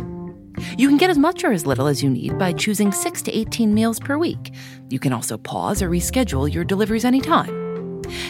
You 0.77 0.88
can 0.88 0.97
get 0.97 1.11
as 1.11 1.19
much 1.19 1.45
or 1.45 1.53
as 1.53 1.64
little 1.64 1.87
as 1.87 2.03
you 2.03 2.11
need 2.11 2.37
by 2.38 2.55
choosing 2.55 2.91
6 2.91 3.23
to 3.23 3.38
18 3.38 3.73
meals 3.73 4.01
per 4.01 4.19
week. 4.19 4.53
You 4.91 4.99
can 4.99 5.12
also 5.12 5.38
pause 5.38 5.81
or 5.81 5.88
reschedule 5.88 6.53
your 6.53 6.64
deliveries 6.64 7.05
anytime. 7.05 7.67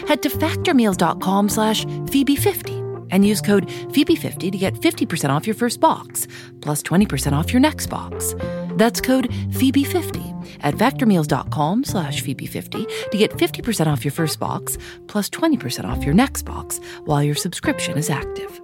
Head 0.06 0.22
to 0.22 0.28
factormeals.com 0.28 1.48
slash 1.48 1.84
Phoebe50 1.84 2.88
and 3.10 3.26
use 3.26 3.40
code 3.40 3.66
Phoebe50 3.66 4.52
to 4.52 4.58
get 4.58 4.74
50% 4.74 5.30
off 5.30 5.46
your 5.46 5.54
first 5.54 5.80
box, 5.80 6.26
plus 6.60 6.82
20% 6.82 7.32
off 7.32 7.52
your 7.52 7.60
next 7.60 7.86
box. 7.86 8.34
That's 8.76 9.00
code 9.00 9.30
Phoebe50 9.30 10.58
at 10.60 10.74
factormeals.com 10.74 11.84
slash 11.84 12.22
Phoebe50 12.22 13.10
to 13.10 13.18
get 13.18 13.32
50% 13.32 13.86
off 13.86 14.04
your 14.04 14.12
first 14.12 14.38
box, 14.38 14.78
plus 15.06 15.28
20% 15.30 15.84
off 15.84 16.04
your 16.04 16.14
next 16.14 16.42
box 16.42 16.80
while 17.04 17.22
your 17.22 17.34
subscription 17.34 17.96
is 17.96 18.10
active. 18.10 18.60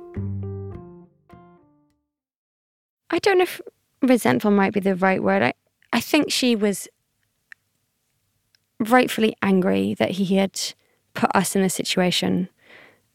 I 3.11 3.19
don't 3.19 3.39
know 3.39 3.45
if 3.45 3.61
resentful 4.03 4.51
might 4.51 4.73
be 4.73 4.81
the 4.81 4.97
right 4.97 5.23
word. 5.23 5.43
I, 5.43 5.55
I 5.93 6.01
think 6.01 6.33
she 6.33 6.57
was 6.57 6.89
rightfully 8.81 9.37
angry 9.41 9.95
that 9.95 10.13
he 10.13 10.37
had 10.37 10.61
put 11.15 11.35
us 11.35 11.57
in 11.57 11.63
this 11.63 11.75
situation 11.75 12.49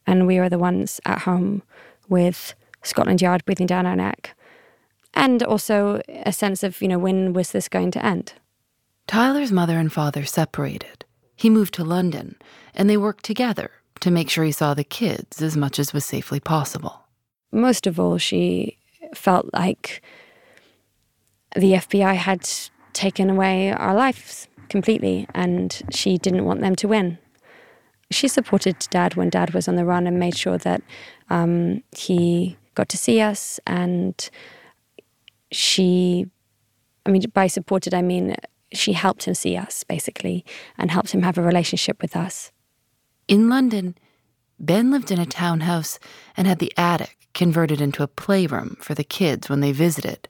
And 0.06 0.26
we 0.26 0.38
were 0.38 0.48
the 0.48 0.58
ones 0.58 1.00
at 1.04 1.20
home 1.20 1.62
with 2.08 2.54
Scotland 2.82 3.22
Yard 3.22 3.44
breathing 3.44 3.66
down 3.66 3.86
our 3.86 3.96
neck. 3.96 4.34
And 5.14 5.42
also 5.42 6.00
a 6.08 6.32
sense 6.32 6.62
of, 6.62 6.80
you 6.80 6.88
know, 6.88 6.98
when 6.98 7.32
was 7.32 7.52
this 7.52 7.68
going 7.68 7.90
to 7.92 8.04
end? 8.04 8.34
Tyler's 9.06 9.52
mother 9.52 9.78
and 9.78 9.92
father 9.92 10.24
separated. 10.24 11.04
He 11.36 11.50
moved 11.50 11.74
to 11.74 11.84
London, 11.84 12.36
and 12.74 12.88
they 12.88 12.96
worked 12.96 13.24
together 13.24 13.70
to 14.00 14.10
make 14.10 14.30
sure 14.30 14.44
he 14.44 14.52
saw 14.52 14.74
the 14.74 14.84
kids 14.84 15.42
as 15.42 15.56
much 15.56 15.78
as 15.78 15.92
was 15.92 16.04
safely 16.04 16.40
possible. 16.40 17.06
Most 17.52 17.86
of 17.86 17.98
all, 17.98 18.18
she 18.18 18.78
felt 19.14 19.50
like 19.52 20.02
the 21.56 21.72
FBI 21.72 22.14
had 22.14 22.48
taken 22.92 23.30
away 23.30 23.72
our 23.72 23.94
lives 23.94 24.48
completely, 24.68 25.26
and 25.34 25.82
she 25.90 26.18
didn't 26.18 26.44
want 26.44 26.60
them 26.60 26.76
to 26.76 26.88
win. 26.88 27.18
She 28.10 28.28
supported 28.28 28.76
Dad 28.90 29.14
when 29.14 29.30
Dad 29.30 29.54
was 29.54 29.68
on 29.68 29.76
the 29.76 29.84
run 29.84 30.06
and 30.06 30.18
made 30.18 30.36
sure 30.36 30.58
that 30.58 30.82
um, 31.28 31.82
he 31.96 32.56
got 32.74 32.88
to 32.88 32.96
see 32.96 33.20
us. 33.20 33.60
And 33.66 34.28
she, 35.52 36.26
I 37.06 37.10
mean, 37.10 37.22
by 37.32 37.46
supported, 37.46 37.94
I 37.94 38.02
mean 38.02 38.34
she 38.72 38.92
helped 38.92 39.24
him 39.24 39.34
see 39.34 39.56
us, 39.56 39.84
basically, 39.84 40.44
and 40.78 40.90
helped 40.90 41.12
him 41.12 41.22
have 41.22 41.38
a 41.38 41.42
relationship 41.42 42.00
with 42.02 42.16
us. 42.16 42.52
In 43.28 43.48
London, 43.48 43.96
Ben 44.58 44.90
lived 44.90 45.10
in 45.10 45.18
a 45.18 45.26
townhouse 45.26 45.98
and 46.36 46.46
had 46.46 46.58
the 46.58 46.72
attic 46.76 47.28
converted 47.32 47.80
into 47.80 48.02
a 48.02 48.08
playroom 48.08 48.76
for 48.80 48.94
the 48.94 49.04
kids 49.04 49.48
when 49.48 49.60
they 49.60 49.72
visited. 49.72 50.28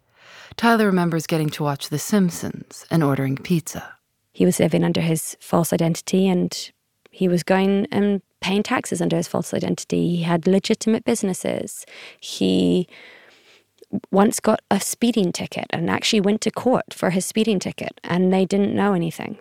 Tyler 0.56 0.86
remembers 0.86 1.26
getting 1.26 1.48
to 1.50 1.62
watch 1.62 1.88
The 1.88 1.98
Simpsons 1.98 2.86
and 2.90 3.02
ordering 3.02 3.36
pizza. 3.36 3.94
He 4.32 4.44
was 4.44 4.60
living 4.60 4.84
under 4.84 5.00
his 5.00 5.36
false 5.40 5.72
identity 5.72 6.28
and 6.28 6.70
he 7.20 7.28
was 7.28 7.42
going 7.42 7.86
and 7.92 8.22
paying 8.40 8.62
taxes 8.62 9.02
under 9.02 9.14
his 9.14 9.28
false 9.28 9.52
identity. 9.52 10.16
He 10.16 10.22
had 10.22 10.46
legitimate 10.46 11.04
businesses. 11.04 11.84
He 12.18 12.88
once 14.10 14.40
got 14.40 14.62
a 14.70 14.80
speeding 14.80 15.30
ticket 15.30 15.66
and 15.68 15.90
actually 15.90 16.22
went 16.22 16.40
to 16.40 16.50
court 16.50 16.94
for 16.94 17.10
his 17.10 17.26
speeding 17.26 17.58
ticket, 17.58 18.00
and 18.04 18.32
they 18.32 18.46
didn't 18.46 18.74
know 18.74 18.94
anything. 18.94 19.36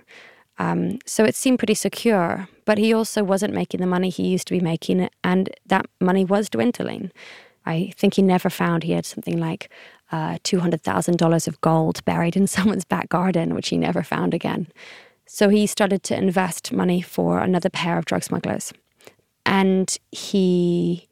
Um, 0.58 1.00
so 1.06 1.24
it 1.24 1.36
seemed 1.36 1.58
pretty 1.58 1.74
secure, 1.74 2.50
but 2.65 2.78
he 2.78 2.94
also 2.94 3.24
wasn't 3.24 3.54
making 3.54 3.80
the 3.80 3.88
money 3.88 4.10
he 4.10 4.28
used 4.28 4.48
to 4.50 4.54
be 4.54 4.60
making, 4.60 5.10
and 5.24 5.50
that 5.68 5.86
money 6.02 6.26
was 6.26 6.50
dwindling. 6.50 7.13
I 7.65 7.94
think 7.96 8.15
he 8.15 8.22
never 8.22 8.50
found 8.50 8.84
he 8.84 8.92
had 8.92 9.06
something 9.06 9.38
like 9.38 9.70
uh, 10.12 10.34
$200,000 10.39 11.48
of 11.48 11.62
gold 11.62 12.04
buried 12.04 12.36
in 12.36 12.46
someone's 12.58 12.84
back 12.84 13.08
garden, 13.08 13.56
which 13.56 13.70
he 13.70 13.78
never 13.78 14.04
found 14.04 14.34
again. 14.34 14.68
So 15.32 15.50
he 15.50 15.68
started 15.68 16.02
to 16.06 16.18
invest 16.18 16.74
money 16.74 17.04
for 17.04 17.39
another 17.39 17.70
pair 17.70 18.00
of 18.00 18.06
drug 18.06 18.24
smugglers. 18.24 18.74
And 19.46 19.96
he 20.12 21.08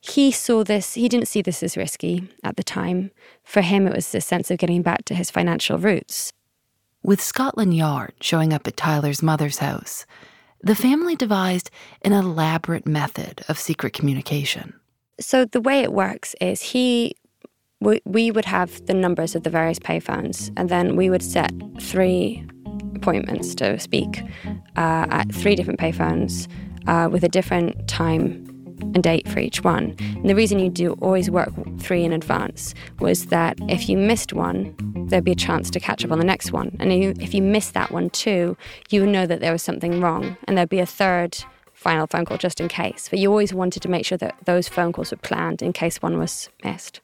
he 0.00 0.30
saw 0.30 0.62
this, 0.62 0.94
he 0.94 1.08
didn't 1.08 1.26
see 1.26 1.40
this 1.40 1.62
as 1.62 1.78
risky 1.78 2.28
at 2.44 2.56
the 2.56 2.62
time. 2.62 3.10
For 3.42 3.62
him, 3.62 3.86
it 3.86 3.94
was 3.94 4.14
a 4.14 4.20
sense 4.20 4.50
of 4.50 4.58
getting 4.58 4.82
back 4.82 5.06
to 5.06 5.14
his 5.14 5.30
financial 5.30 5.78
roots. 5.78 6.34
With 7.02 7.22
Scotland 7.22 7.74
Yard 7.74 8.12
showing 8.20 8.52
up 8.52 8.66
at 8.66 8.76
Tyler's 8.76 9.22
mother's 9.22 9.58
house, 9.58 10.04
the 10.60 10.76
family 10.76 11.16
devised 11.16 11.70
an 12.02 12.12
elaborate 12.12 12.86
method 12.86 13.42
of 13.48 13.58
secret 13.58 13.94
communication. 13.94 14.74
So 15.18 15.46
the 15.46 15.62
way 15.62 15.80
it 15.80 15.92
works 15.94 16.34
is 16.38 16.60
he 16.60 17.14
we, 17.80 18.02
we 18.04 18.30
would 18.30 18.44
have 18.44 18.84
the 18.84 18.94
numbers 18.94 19.34
of 19.34 19.42
the 19.42 19.50
various 19.50 19.78
payphones, 19.78 20.52
and 20.58 20.68
then 20.68 20.96
we 20.96 21.08
would 21.08 21.22
set 21.22 21.52
three 21.80 22.46
appointments 22.96 23.54
to 23.56 23.78
speak 23.78 24.22
uh, 24.76 25.06
at 25.10 25.32
three 25.32 25.54
different 25.54 25.78
payphones 25.78 26.48
uh, 26.86 27.08
with 27.10 27.22
a 27.22 27.28
different 27.28 27.86
time 27.88 28.42
and 28.94 29.02
date 29.02 29.28
for 29.28 29.40
each 29.40 29.64
one. 29.64 29.94
And 29.98 30.28
the 30.28 30.34
reason 30.34 30.58
you 30.58 30.68
do 30.68 30.92
always 31.00 31.30
work 31.30 31.50
three 31.78 32.04
in 32.04 32.12
advance 32.12 32.74
was 33.00 33.26
that 33.26 33.58
if 33.68 33.88
you 33.88 33.96
missed 33.96 34.32
one, 34.32 34.74
there'd 35.08 35.24
be 35.24 35.32
a 35.32 35.36
chance 35.36 35.70
to 35.70 35.80
catch 35.80 36.04
up 36.04 36.12
on 36.12 36.18
the 36.18 36.24
next 36.24 36.52
one. 36.52 36.76
And 36.80 36.92
if 36.92 37.34
you 37.34 37.42
missed 37.42 37.74
that 37.74 37.90
one 37.90 38.10
too, 38.10 38.56
you 38.90 39.00
would 39.00 39.10
know 39.10 39.26
that 39.26 39.40
there 39.40 39.52
was 39.52 39.62
something 39.62 40.00
wrong, 40.00 40.36
and 40.46 40.56
there'd 40.56 40.68
be 40.68 40.80
a 40.80 40.86
third 40.86 41.36
final 41.72 42.06
phone 42.06 42.24
call 42.24 42.38
just 42.38 42.60
in 42.60 42.68
case. 42.68 43.08
But 43.08 43.18
you 43.18 43.30
always 43.30 43.54
wanted 43.54 43.82
to 43.82 43.88
make 43.88 44.04
sure 44.04 44.18
that 44.18 44.34
those 44.44 44.68
phone 44.68 44.92
calls 44.92 45.10
were 45.10 45.18
planned 45.18 45.62
in 45.62 45.72
case 45.72 46.02
one 46.02 46.18
was 46.18 46.48
missed. 46.64 47.00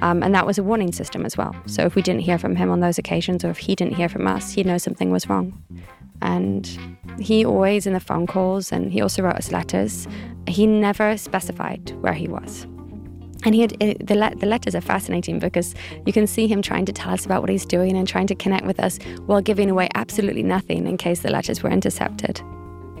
Um, 0.00 0.22
and 0.22 0.34
that 0.34 0.46
was 0.46 0.58
a 0.58 0.62
warning 0.62 0.92
system 0.92 1.24
as 1.24 1.36
well. 1.36 1.54
So 1.66 1.82
if 1.82 1.94
we 1.94 2.02
didn't 2.02 2.22
hear 2.22 2.38
from 2.38 2.56
him 2.56 2.70
on 2.70 2.80
those 2.80 2.98
occasions, 2.98 3.44
or 3.44 3.50
if 3.50 3.58
he 3.58 3.74
didn't 3.74 3.94
hear 3.94 4.08
from 4.08 4.26
us, 4.26 4.52
he'd 4.52 4.66
know 4.66 4.78
something 4.78 5.10
was 5.10 5.28
wrong. 5.28 5.62
And 6.20 6.66
he 7.18 7.44
always, 7.44 7.86
in 7.86 7.92
the 7.92 8.00
phone 8.00 8.26
calls, 8.26 8.70
and 8.70 8.92
he 8.92 9.00
also 9.00 9.22
wrote 9.22 9.36
us 9.36 9.50
letters, 9.50 10.06
he 10.46 10.66
never 10.66 11.16
specified 11.16 11.90
where 12.00 12.12
he 12.12 12.28
was. 12.28 12.66
And 13.44 13.56
he 13.56 13.62
had 13.62 13.76
the, 13.80 14.14
le- 14.14 14.34
the 14.36 14.46
letters 14.46 14.76
are 14.76 14.80
fascinating 14.80 15.40
because 15.40 15.74
you 16.06 16.12
can 16.12 16.28
see 16.28 16.46
him 16.46 16.62
trying 16.62 16.86
to 16.86 16.92
tell 16.92 17.12
us 17.12 17.26
about 17.26 17.40
what 17.40 17.50
he's 17.50 17.66
doing 17.66 17.96
and 17.96 18.06
trying 18.06 18.28
to 18.28 18.36
connect 18.36 18.66
with 18.66 18.78
us 18.78 18.98
while 19.26 19.40
giving 19.40 19.68
away 19.68 19.88
absolutely 19.96 20.44
nothing 20.44 20.86
in 20.86 20.96
case 20.96 21.20
the 21.20 21.30
letters 21.30 21.60
were 21.60 21.70
intercepted. 21.70 22.40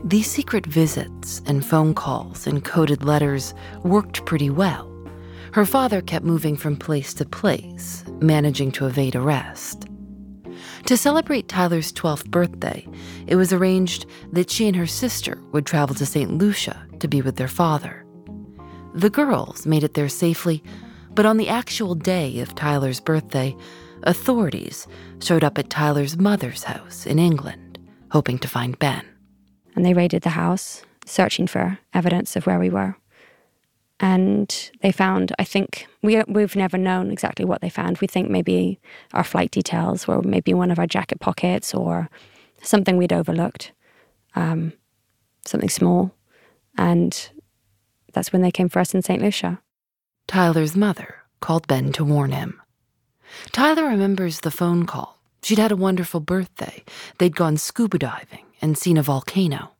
These 0.04 0.28
secret 0.28 0.66
visits 0.66 1.42
and 1.46 1.64
phone 1.64 1.94
calls 1.94 2.48
and 2.48 2.64
coded 2.64 3.04
letters 3.04 3.54
worked 3.84 4.26
pretty 4.26 4.50
well. 4.50 4.91
Her 5.52 5.66
father 5.66 6.00
kept 6.00 6.24
moving 6.24 6.56
from 6.56 6.78
place 6.78 7.12
to 7.14 7.26
place, 7.26 8.04
managing 8.20 8.72
to 8.72 8.86
evade 8.86 9.14
arrest. 9.14 9.86
To 10.86 10.96
celebrate 10.96 11.46
Tyler's 11.46 11.92
12th 11.92 12.30
birthday, 12.30 12.88
it 13.26 13.36
was 13.36 13.52
arranged 13.52 14.06
that 14.32 14.50
she 14.50 14.66
and 14.66 14.74
her 14.74 14.86
sister 14.86 15.38
would 15.52 15.66
travel 15.66 15.94
to 15.96 16.06
St. 16.06 16.32
Lucia 16.38 16.86
to 17.00 17.06
be 17.06 17.20
with 17.20 17.36
their 17.36 17.48
father. 17.48 18.02
The 18.94 19.10
girls 19.10 19.66
made 19.66 19.84
it 19.84 19.92
there 19.92 20.08
safely, 20.08 20.62
but 21.14 21.26
on 21.26 21.36
the 21.36 21.50
actual 21.50 21.94
day 21.94 22.40
of 22.40 22.54
Tyler's 22.54 23.00
birthday, 23.00 23.54
authorities 24.04 24.88
showed 25.20 25.44
up 25.44 25.58
at 25.58 25.68
Tyler's 25.68 26.16
mother's 26.16 26.64
house 26.64 27.04
in 27.04 27.18
England, 27.18 27.78
hoping 28.10 28.38
to 28.38 28.48
find 28.48 28.78
Ben. 28.78 29.04
And 29.76 29.84
they 29.84 29.92
raided 29.92 30.22
the 30.22 30.30
house, 30.30 30.82
searching 31.04 31.46
for 31.46 31.78
evidence 31.92 32.36
of 32.36 32.46
where 32.46 32.58
we 32.58 32.70
were 32.70 32.96
and 34.02 34.70
they 34.82 34.92
found 34.92 35.32
i 35.38 35.44
think 35.44 35.86
we, 36.02 36.20
we've 36.26 36.56
never 36.56 36.76
known 36.76 37.10
exactly 37.10 37.44
what 37.44 37.60
they 37.60 37.68
found. 37.68 37.98
We 37.98 38.08
think 38.08 38.28
maybe 38.28 38.80
our 39.12 39.24
flight 39.24 39.50
details 39.50 40.08
or 40.08 40.20
maybe 40.22 40.52
one 40.52 40.70
of 40.70 40.78
our 40.78 40.86
jacket 40.86 41.20
pockets 41.20 41.74
or 41.74 42.10
something 42.62 42.96
we'd 42.96 43.12
overlooked 43.12 43.72
um, 44.34 44.72
something 45.46 45.68
small. 45.68 46.12
And 46.76 47.30
that's 48.12 48.32
when 48.32 48.42
they 48.42 48.50
came 48.50 48.68
for 48.68 48.80
us 48.80 48.94
in 48.94 49.02
st 49.02 49.22
lucia. 49.22 49.60
Tyler's 50.26 50.76
mother 50.76 51.16
called 51.40 51.66
ben 51.66 51.92
to 51.92 52.04
warn 52.04 52.32
him. 52.32 52.60
Tyler 53.52 53.84
remembers 53.84 54.40
the 54.40 54.50
phone 54.50 54.86
call. 54.86 55.18
She'd 55.42 55.58
had 55.58 55.72
a 55.72 55.76
wonderful 55.76 56.20
birthday. 56.20 56.84
They'd 57.18 57.36
gone 57.36 57.56
scuba 57.56 57.98
diving 57.98 58.44
and 58.60 58.78
seen 58.78 58.96
a 58.96 59.02
volcano. 59.02 59.72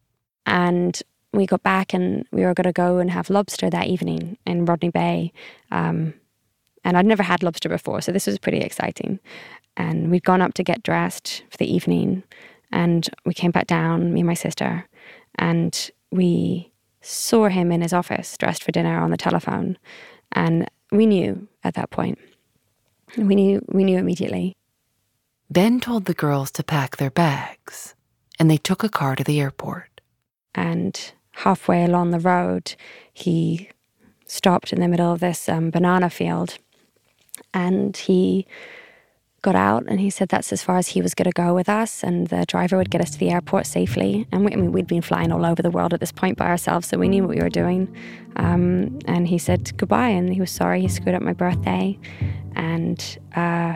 And 0.44 1.00
we 1.32 1.46
got 1.46 1.62
back 1.62 1.94
and 1.94 2.26
we 2.30 2.42
were 2.42 2.54
going 2.54 2.66
to 2.66 2.72
go 2.72 2.98
and 2.98 3.10
have 3.10 3.30
lobster 3.30 3.70
that 3.70 3.86
evening 3.86 4.36
in 4.46 4.64
Rodney 4.64 4.90
Bay. 4.90 5.32
Um, 5.70 6.14
and 6.84 6.96
I'd 6.96 7.06
never 7.06 7.22
had 7.22 7.42
lobster 7.42 7.68
before, 7.68 8.00
so 8.00 8.12
this 8.12 8.26
was 8.26 8.38
pretty 8.38 8.58
exciting. 8.58 9.18
And 9.76 10.10
we'd 10.10 10.24
gone 10.24 10.42
up 10.42 10.54
to 10.54 10.64
get 10.64 10.82
dressed 10.82 11.44
for 11.48 11.56
the 11.56 11.72
evening, 11.72 12.22
and 12.70 13.08
we 13.24 13.32
came 13.32 13.50
back 13.50 13.66
down, 13.66 14.12
me 14.12 14.20
and 14.20 14.26
my 14.26 14.34
sister, 14.34 14.86
and 15.36 15.90
we 16.10 16.72
saw 17.00 17.48
him 17.48 17.72
in 17.72 17.80
his 17.80 17.92
office 17.92 18.36
dressed 18.36 18.62
for 18.62 18.72
dinner 18.72 18.98
on 18.98 19.10
the 19.10 19.16
telephone. 19.16 19.78
And 20.32 20.68
we 20.90 21.06
knew 21.06 21.48
at 21.64 21.74
that 21.74 21.90
point. 21.90 22.18
We 23.16 23.34
knew 23.34 23.64
we 23.68 23.84
knew 23.84 23.98
immediately. 23.98 24.54
Ben 25.50 25.80
told 25.80 26.06
the 26.06 26.14
girls 26.14 26.50
to 26.52 26.64
pack 26.64 26.96
their 26.96 27.10
bags, 27.10 27.94
and 28.38 28.50
they 28.50 28.56
took 28.56 28.82
a 28.82 28.88
car 28.88 29.16
to 29.16 29.24
the 29.24 29.40
airport. 29.40 30.00
And 30.54 31.12
halfway 31.32 31.84
along 31.84 32.10
the 32.10 32.20
road, 32.20 32.74
he 33.12 33.70
stopped 34.26 34.72
in 34.72 34.80
the 34.80 34.88
middle 34.88 35.12
of 35.12 35.20
this 35.20 35.48
um, 35.48 35.70
banana 35.70 36.08
field 36.08 36.58
and 37.52 37.96
he 37.96 38.46
got 39.42 39.56
out 39.56 39.84
and 39.88 40.00
he 40.00 40.08
said 40.08 40.28
that's 40.28 40.52
as 40.52 40.62
far 40.62 40.78
as 40.78 40.88
he 40.88 41.02
was 41.02 41.14
going 41.14 41.30
to 41.30 41.32
go 41.32 41.52
with 41.52 41.68
us 41.68 42.04
and 42.04 42.28
the 42.28 42.46
driver 42.46 42.76
would 42.76 42.90
get 42.90 43.00
us 43.00 43.10
to 43.10 43.18
the 43.18 43.30
airport 43.30 43.66
safely. 43.66 44.26
And 44.30 44.44
we, 44.44 44.52
I 44.52 44.56
mean, 44.56 44.70
we'd 44.70 44.86
been 44.86 45.02
flying 45.02 45.32
all 45.32 45.44
over 45.44 45.60
the 45.60 45.70
world 45.70 45.92
at 45.92 46.00
this 46.00 46.12
point 46.12 46.38
by 46.38 46.46
ourselves 46.46 46.86
so 46.88 46.96
we 46.96 47.08
knew 47.08 47.22
what 47.22 47.36
we 47.36 47.42
were 47.42 47.50
doing. 47.50 47.94
Um, 48.36 48.98
and 49.06 49.26
he 49.26 49.38
said 49.38 49.76
goodbye 49.76 50.08
and 50.08 50.32
he 50.32 50.40
was 50.40 50.50
sorry 50.50 50.80
he 50.80 50.88
screwed 50.88 51.16
up 51.16 51.22
my 51.22 51.32
birthday. 51.32 51.98
And 52.54 53.18
uh, 53.34 53.74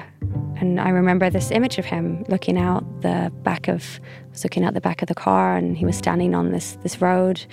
and 0.58 0.80
I 0.80 0.90
remember 0.90 1.30
this 1.30 1.50
image 1.50 1.78
of 1.78 1.84
him 1.84 2.24
looking 2.28 2.58
out 2.58 3.02
the 3.02 3.32
back 3.42 3.68
of 3.68 4.00
was 4.30 4.44
looking 4.44 4.64
out 4.64 4.74
the 4.74 4.80
back 4.80 5.02
of 5.02 5.08
the 5.08 5.14
car 5.14 5.56
and 5.56 5.76
he 5.76 5.84
was 5.84 5.96
standing 5.96 6.34
on 6.34 6.52
this 6.52 6.78
this 6.82 7.00
road 7.00 7.44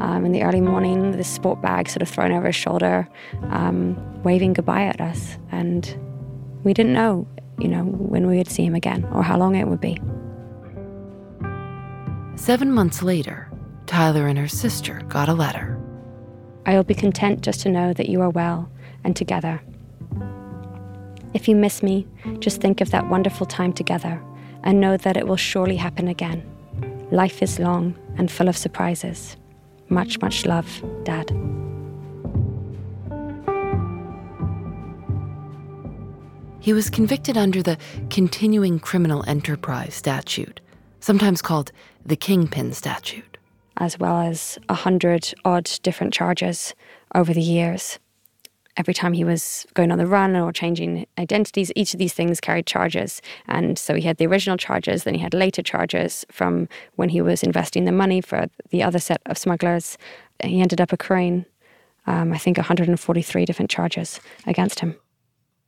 um, 0.00 0.26
in 0.26 0.32
the 0.32 0.42
early 0.42 0.60
morning 0.60 1.12
this 1.12 1.28
sport 1.28 1.62
bag 1.62 1.88
sort 1.88 2.02
of 2.02 2.08
thrown 2.08 2.32
over 2.32 2.46
his 2.46 2.56
shoulder 2.56 3.08
um, 3.50 3.96
waving 4.22 4.52
goodbye 4.52 4.84
at 4.84 5.00
us. 5.00 5.38
And 5.50 5.96
we 6.64 6.74
didn't 6.74 6.94
know 6.94 7.26
you 7.58 7.68
know, 7.68 7.84
when 7.84 8.26
we 8.26 8.36
would 8.38 8.50
see 8.50 8.64
him 8.64 8.74
again 8.74 9.04
or 9.12 9.22
how 9.22 9.38
long 9.38 9.54
it 9.54 9.68
would 9.68 9.80
be. 9.80 10.00
Seven 12.36 12.72
months 12.72 13.02
later, 13.02 13.50
Tyler 13.86 14.26
and 14.26 14.38
her 14.38 14.48
sister 14.48 15.02
got 15.08 15.28
a 15.28 15.34
letter. 15.34 15.80
I 16.66 16.74
will 16.74 16.84
be 16.84 16.94
content 16.94 17.42
just 17.42 17.60
to 17.60 17.70
know 17.70 17.92
that 17.92 18.08
you 18.08 18.20
are 18.22 18.30
well 18.30 18.70
and 19.04 19.14
together. 19.14 19.62
If 21.34 21.48
you 21.48 21.56
miss 21.56 21.82
me, 21.82 22.06
just 22.38 22.60
think 22.60 22.80
of 22.80 22.90
that 22.90 23.08
wonderful 23.08 23.46
time 23.46 23.72
together 23.72 24.22
and 24.62 24.80
know 24.80 24.96
that 24.96 25.16
it 25.16 25.26
will 25.26 25.36
surely 25.36 25.76
happen 25.76 26.08
again. 26.08 26.42
Life 27.10 27.42
is 27.42 27.58
long 27.58 27.94
and 28.16 28.30
full 28.30 28.48
of 28.48 28.56
surprises. 28.56 29.36
Much, 29.88 30.20
much 30.20 30.46
love, 30.46 30.82
Dad. 31.04 31.30
He 36.64 36.72
was 36.72 36.88
convicted 36.88 37.36
under 37.36 37.62
the 37.62 37.76
Continuing 38.08 38.80
Criminal 38.80 39.22
Enterprise 39.28 39.94
Statute, 39.94 40.62
sometimes 40.98 41.42
called 41.42 41.72
the 42.06 42.16
Kingpin 42.16 42.72
Statute. 42.72 43.36
As 43.76 43.98
well 43.98 44.18
as 44.20 44.58
a 44.70 44.72
hundred 44.72 45.34
odd 45.44 45.70
different 45.82 46.14
charges 46.14 46.74
over 47.14 47.34
the 47.34 47.42
years. 47.42 47.98
Every 48.78 48.94
time 48.94 49.12
he 49.12 49.24
was 49.24 49.66
going 49.74 49.92
on 49.92 49.98
the 49.98 50.06
run 50.06 50.36
or 50.36 50.54
changing 50.54 51.06
identities, 51.18 51.70
each 51.76 51.92
of 51.92 51.98
these 51.98 52.14
things 52.14 52.40
carried 52.40 52.64
charges. 52.64 53.20
And 53.46 53.78
so 53.78 53.94
he 53.96 54.00
had 54.00 54.16
the 54.16 54.26
original 54.26 54.56
charges, 54.56 55.04
then 55.04 55.12
he 55.12 55.20
had 55.20 55.34
later 55.34 55.60
charges 55.60 56.24
from 56.30 56.70
when 56.94 57.10
he 57.10 57.20
was 57.20 57.42
investing 57.42 57.84
the 57.84 57.92
money 57.92 58.22
for 58.22 58.46
the 58.70 58.82
other 58.82 59.00
set 59.00 59.20
of 59.26 59.36
smugglers. 59.36 59.98
He 60.42 60.62
ended 60.62 60.80
up 60.80 60.94
accruing, 60.94 61.44
um, 62.06 62.32
I 62.32 62.38
think, 62.38 62.56
143 62.56 63.44
different 63.44 63.70
charges 63.70 64.18
against 64.46 64.80
him. 64.80 64.96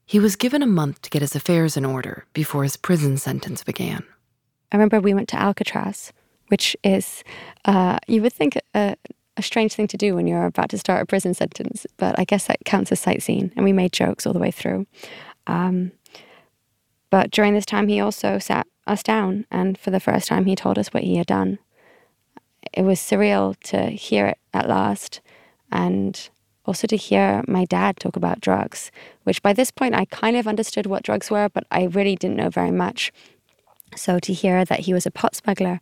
He 0.08 0.20
was 0.20 0.36
given 0.36 0.62
a 0.62 0.66
month 0.66 1.02
to 1.02 1.10
get 1.10 1.22
his 1.22 1.34
affairs 1.34 1.76
in 1.76 1.84
order 1.84 2.26
before 2.32 2.62
his 2.62 2.76
prison 2.76 3.16
sentence 3.16 3.64
began. 3.64 4.04
I 4.70 4.76
remember 4.76 5.00
we 5.00 5.14
went 5.14 5.28
to 5.30 5.40
Alcatraz, 5.40 6.12
which 6.46 6.76
is, 6.84 7.24
uh, 7.64 7.98
you 8.06 8.22
would 8.22 8.32
think, 8.32 8.56
a, 8.72 8.96
a, 9.36 9.42
strange 9.42 9.74
thing 9.74 9.88
to 9.88 9.96
do 9.96 10.14
when 10.14 10.28
you're 10.28 10.46
about 10.46 10.70
to 10.70 10.78
start 10.78 11.02
a 11.02 11.06
prison 11.06 11.34
sentence, 11.34 11.86
but 11.96 12.16
I 12.18 12.24
guess 12.24 12.46
that 12.46 12.64
counts 12.64 12.92
as 12.92 13.00
sightseeing. 13.00 13.50
And 13.56 13.64
we 13.64 13.72
made 13.72 13.92
jokes 13.92 14.26
all 14.26 14.32
the 14.32 14.38
way 14.38 14.52
through. 14.52 14.86
Um, 15.48 15.90
but 17.10 17.32
during 17.32 17.54
this 17.54 17.66
time, 17.66 17.88
he 17.88 17.98
also 17.98 18.38
sat 18.38 18.68
us 18.86 19.02
down, 19.02 19.44
and 19.50 19.76
for 19.76 19.90
the 19.90 20.00
first 20.00 20.28
time, 20.28 20.44
he 20.44 20.54
told 20.54 20.78
us 20.78 20.88
what 20.88 21.02
he 21.02 21.16
had 21.16 21.26
done. 21.26 21.58
It 22.72 22.82
was 22.82 23.00
surreal 23.00 23.58
to 23.64 23.90
hear 23.90 24.26
it 24.26 24.38
at 24.54 24.68
last, 24.68 25.20
and 25.72 26.28
also 26.66 26.86
to 26.86 26.96
hear 26.96 27.42
my 27.46 27.64
dad 27.64 27.98
talk 27.98 28.16
about 28.16 28.40
drugs, 28.40 28.90
which 29.24 29.42
by 29.42 29.52
this 29.52 29.70
point 29.70 29.94
I 29.94 30.04
kind 30.06 30.36
of 30.36 30.46
understood 30.46 30.86
what 30.86 31.02
drugs 31.02 31.30
were, 31.30 31.48
but 31.48 31.64
I 31.70 31.84
really 31.84 32.16
didn't 32.16 32.36
know 32.36 32.50
very 32.50 32.72
much. 32.72 33.12
So 33.94 34.18
to 34.18 34.32
hear 34.32 34.64
that 34.64 34.80
he 34.80 34.92
was 34.92 35.06
a 35.06 35.10
pot 35.10 35.36
smuggler 35.36 35.80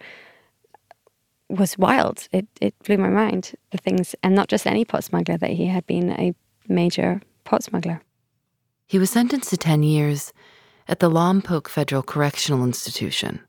was 1.49 1.79
wild. 1.79 2.29
It 2.33 2.47
it 2.61 2.75
blew 2.85 2.99
my 2.99 3.09
mind. 3.09 3.55
The 3.70 3.79
things, 3.79 4.14
and 4.23 4.35
not 4.35 4.49
just 4.49 4.66
any 4.66 4.85
pot 4.85 5.05
smuggler, 5.05 5.37
that 5.38 5.51
he 5.51 5.66
had 5.66 5.87
been 5.87 6.11
a 6.11 6.35
major 6.68 7.20
pot 7.44 7.62
smuggler. 7.62 8.03
He 8.87 8.99
was 8.99 9.11
sentenced 9.11 9.51
to 9.51 9.57
10 9.57 9.83
years 9.83 10.33
at 10.87 11.01
the 11.01 11.11
Lompoc 11.11 11.68
Federal 11.68 12.03
Correctional 12.03 12.64
Institution. 12.64 13.40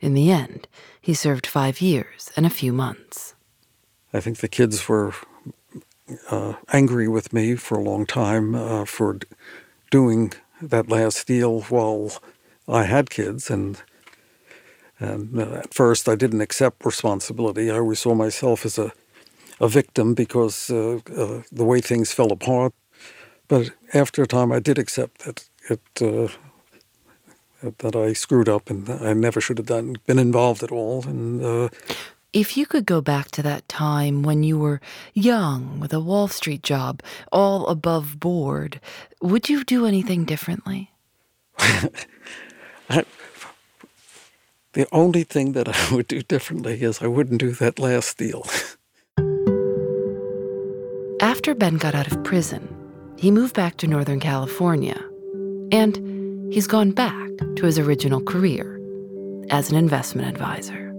In 0.00 0.14
the 0.14 0.30
end, 0.30 0.66
he 1.00 1.14
served 1.14 1.46
five 1.46 1.80
years 1.80 2.30
and 2.36 2.44
a 2.44 2.50
few 2.50 2.72
months. 2.72 3.34
I 4.12 4.20
think 4.20 4.38
the 4.38 4.48
kids 4.48 4.88
were 4.88 5.14
uh, 6.30 6.54
angry 6.72 7.08
with 7.08 7.32
me 7.32 7.56
for 7.56 7.78
a 7.78 7.82
long 7.82 8.06
time 8.06 8.54
uh, 8.54 8.84
for 8.84 9.14
d- 9.14 9.26
doing 9.90 10.32
that 10.62 10.88
last 10.88 11.26
deal 11.26 11.62
while 11.62 12.12
I 12.68 12.84
had 12.84 13.10
kids, 13.10 13.50
and 13.50 13.82
and 14.98 15.38
uh, 15.38 15.60
at 15.64 15.74
first 15.74 16.08
I 16.08 16.14
didn't 16.16 16.40
accept 16.42 16.84
responsibility. 16.84 17.70
I 17.70 17.78
always 17.78 18.00
saw 18.00 18.14
myself 18.14 18.66
as 18.66 18.78
a 18.78 18.92
a 19.60 19.68
victim 19.68 20.14
because 20.14 20.70
uh, 20.70 21.00
uh, 21.16 21.42
the 21.52 21.64
way 21.64 21.80
things 21.80 22.12
fell 22.12 22.32
apart. 22.32 22.72
But 23.48 23.70
after 23.92 24.22
a 24.22 24.26
time, 24.26 24.52
I 24.52 24.60
did 24.60 24.78
accept 24.78 25.24
that 25.24 25.48
it 25.68 25.80
uh, 26.02 26.28
that 27.78 27.94
I 27.94 28.14
screwed 28.14 28.48
up 28.48 28.70
and 28.70 28.88
I 28.88 29.12
never 29.12 29.40
should 29.40 29.58
have 29.58 29.66
done 29.66 29.96
been 30.06 30.18
involved 30.18 30.62
at 30.62 30.72
all, 30.72 31.04
and 31.06 31.70
if 32.32 32.56
you 32.56 32.66
could 32.66 32.86
go 32.86 33.00
back 33.00 33.30
to 33.32 33.42
that 33.42 33.68
time 33.68 34.22
when 34.22 34.42
you 34.42 34.58
were 34.58 34.80
young 35.14 35.80
with 35.80 35.92
a 35.92 36.00
Wall 36.00 36.28
Street 36.28 36.62
job, 36.62 37.02
all 37.32 37.66
above 37.66 38.20
board, 38.20 38.80
would 39.20 39.48
you 39.48 39.64
do 39.64 39.86
anything 39.86 40.24
differently? 40.24 40.92
I, 41.58 43.04
the 44.72 44.86
only 44.92 45.24
thing 45.24 45.52
that 45.52 45.68
I 45.68 45.94
would 45.94 46.06
do 46.06 46.22
differently 46.22 46.80
is 46.82 47.02
I 47.02 47.08
wouldn't 47.08 47.40
do 47.40 47.50
that 47.52 47.78
last 47.78 48.16
deal. 48.18 48.46
After 51.20 51.54
Ben 51.54 51.76
got 51.76 51.94
out 51.94 52.10
of 52.10 52.22
prison, 52.24 52.68
he 53.18 53.30
moved 53.30 53.54
back 53.54 53.76
to 53.78 53.86
Northern 53.86 54.20
California. 54.20 54.98
And 55.72 56.52
he's 56.52 56.66
gone 56.66 56.90
back 56.92 57.28
to 57.56 57.66
his 57.66 57.78
original 57.78 58.20
career 58.20 58.80
as 59.50 59.70
an 59.70 59.76
investment 59.76 60.28
advisor. 60.28 60.89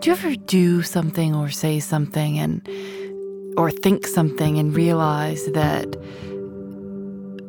Do 0.00 0.10
you 0.10 0.16
ever 0.16 0.36
do 0.36 0.82
something 0.82 1.34
or 1.34 1.50
say 1.50 1.80
something 1.80 2.38
and 2.38 2.66
or 3.56 3.70
think 3.70 4.06
something 4.06 4.58
and 4.58 4.74
realize 4.74 5.44
that 5.46 5.96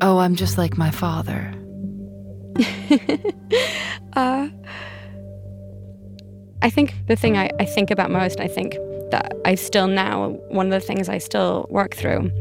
oh, 0.01 0.17
I'm 0.17 0.35
just 0.35 0.57
like 0.57 0.77
my 0.77 0.89
father? 0.89 1.53
uh, 4.13 4.49
I 6.62 6.69
think 6.69 6.95
the 7.07 7.15
thing 7.15 7.38
I, 7.38 7.49
I 7.59 7.65
think 7.65 7.91
about 7.91 8.12
most, 8.12 8.39
I 8.39 8.47
think 8.47 8.73
that 9.12 9.33
I 9.45 9.55
still 9.55 9.88
now, 9.88 10.29
one 10.49 10.65
of 10.67 10.71
the 10.71 10.85
things 10.85 11.09
I 11.09 11.17
still 11.17 11.67
work 11.69 11.95
through 11.95 12.31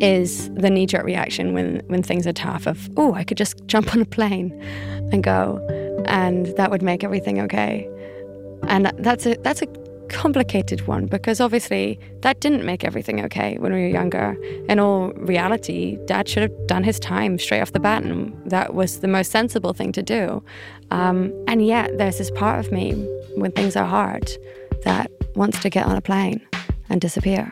is 0.00 0.48
the 0.54 0.70
knee 0.70 0.86
jerk 0.86 1.04
reaction 1.04 1.54
when, 1.54 1.82
when 1.86 2.02
things 2.02 2.26
are 2.26 2.32
tough 2.32 2.66
of, 2.66 2.88
oh, 2.96 3.14
I 3.14 3.24
could 3.24 3.36
just 3.36 3.66
jump 3.66 3.94
on 3.94 4.02
a 4.02 4.06
plane 4.06 4.52
and 5.12 5.22
go, 5.22 5.64
and 6.06 6.46
that 6.56 6.70
would 6.70 6.82
make 6.82 7.04
everything 7.04 7.40
okay. 7.40 7.88
And 8.64 8.92
that's 8.98 9.26
a 9.26 9.36
that's 9.36 9.62
a 9.62 9.66
complicated 10.08 10.86
one 10.86 11.06
because 11.06 11.40
obviously 11.40 11.98
that 12.20 12.40
didn't 12.40 12.64
make 12.64 12.84
everything 12.84 13.24
okay 13.24 13.56
when 13.58 13.72
we 13.72 13.80
were 13.80 13.88
younger. 13.88 14.36
In 14.68 14.78
all 14.78 15.10
reality, 15.12 15.98
Dad 16.06 16.28
should 16.28 16.42
have 16.42 16.66
done 16.66 16.84
his 16.84 16.98
time 17.00 17.38
straight 17.38 17.60
off 17.60 17.72
the 17.72 17.80
bat, 17.80 18.02
and 18.02 18.32
that 18.50 18.74
was 18.74 19.00
the 19.00 19.08
most 19.08 19.30
sensible 19.30 19.72
thing 19.72 19.92
to 19.92 20.02
do. 20.02 20.42
Um, 20.90 21.32
and 21.48 21.66
yet, 21.66 21.98
there's 21.98 22.18
this 22.18 22.30
part 22.30 22.64
of 22.64 22.72
me 22.72 22.92
when 23.36 23.52
things 23.52 23.76
are 23.76 23.86
hard 23.86 24.30
that 24.84 25.10
wants 25.34 25.60
to 25.60 25.70
get 25.70 25.86
on 25.86 25.96
a 25.96 26.00
plane 26.00 26.40
and 26.88 27.00
disappear. 27.00 27.48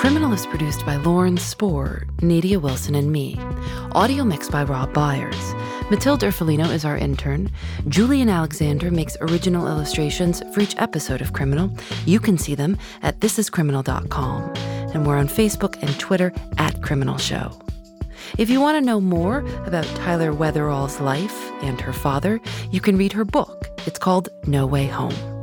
Criminal 0.00 0.32
is 0.32 0.46
produced 0.46 0.86
by 0.86 0.96
Lauren 0.96 1.36
Spohr, 1.36 2.06
Nadia 2.22 2.58
Wilson, 2.58 2.94
and 2.94 3.12
me. 3.12 3.38
Audio 3.92 4.24
mixed 4.24 4.50
by 4.50 4.64
Rob 4.64 4.94
Byers. 4.94 5.54
Matilde 5.90 6.22
Urfolino 6.22 6.72
is 6.72 6.86
our 6.86 6.96
intern. 6.96 7.50
Julienne 7.86 8.30
Alexander 8.30 8.90
makes 8.90 9.18
original 9.20 9.68
illustrations 9.68 10.42
for 10.54 10.60
each 10.60 10.74
episode 10.78 11.20
of 11.20 11.34
Criminal. 11.34 11.70
You 12.06 12.18
can 12.18 12.38
see 12.38 12.54
them 12.54 12.78
at 13.02 13.20
thisiscriminal.com. 13.20 14.54
And 14.94 15.06
we're 15.06 15.18
on 15.18 15.28
Facebook 15.28 15.76
and 15.82 16.00
Twitter 16.00 16.32
at 16.56 16.80
Criminal 16.80 17.18
Show. 17.18 17.60
If 18.38 18.48
you 18.48 18.58
want 18.58 18.78
to 18.78 18.80
know 18.80 19.02
more 19.02 19.40
about 19.66 19.84
Tyler 19.96 20.32
Wetherall's 20.32 20.98
life 20.98 21.52
and 21.62 21.78
her 21.78 21.92
father, 21.92 22.40
you 22.70 22.80
can 22.80 22.96
read 22.96 23.12
her 23.12 23.26
book. 23.26 23.68
It's 23.86 23.98
called 23.98 24.30
No 24.46 24.64
Way 24.64 24.86
Home. 24.86 25.39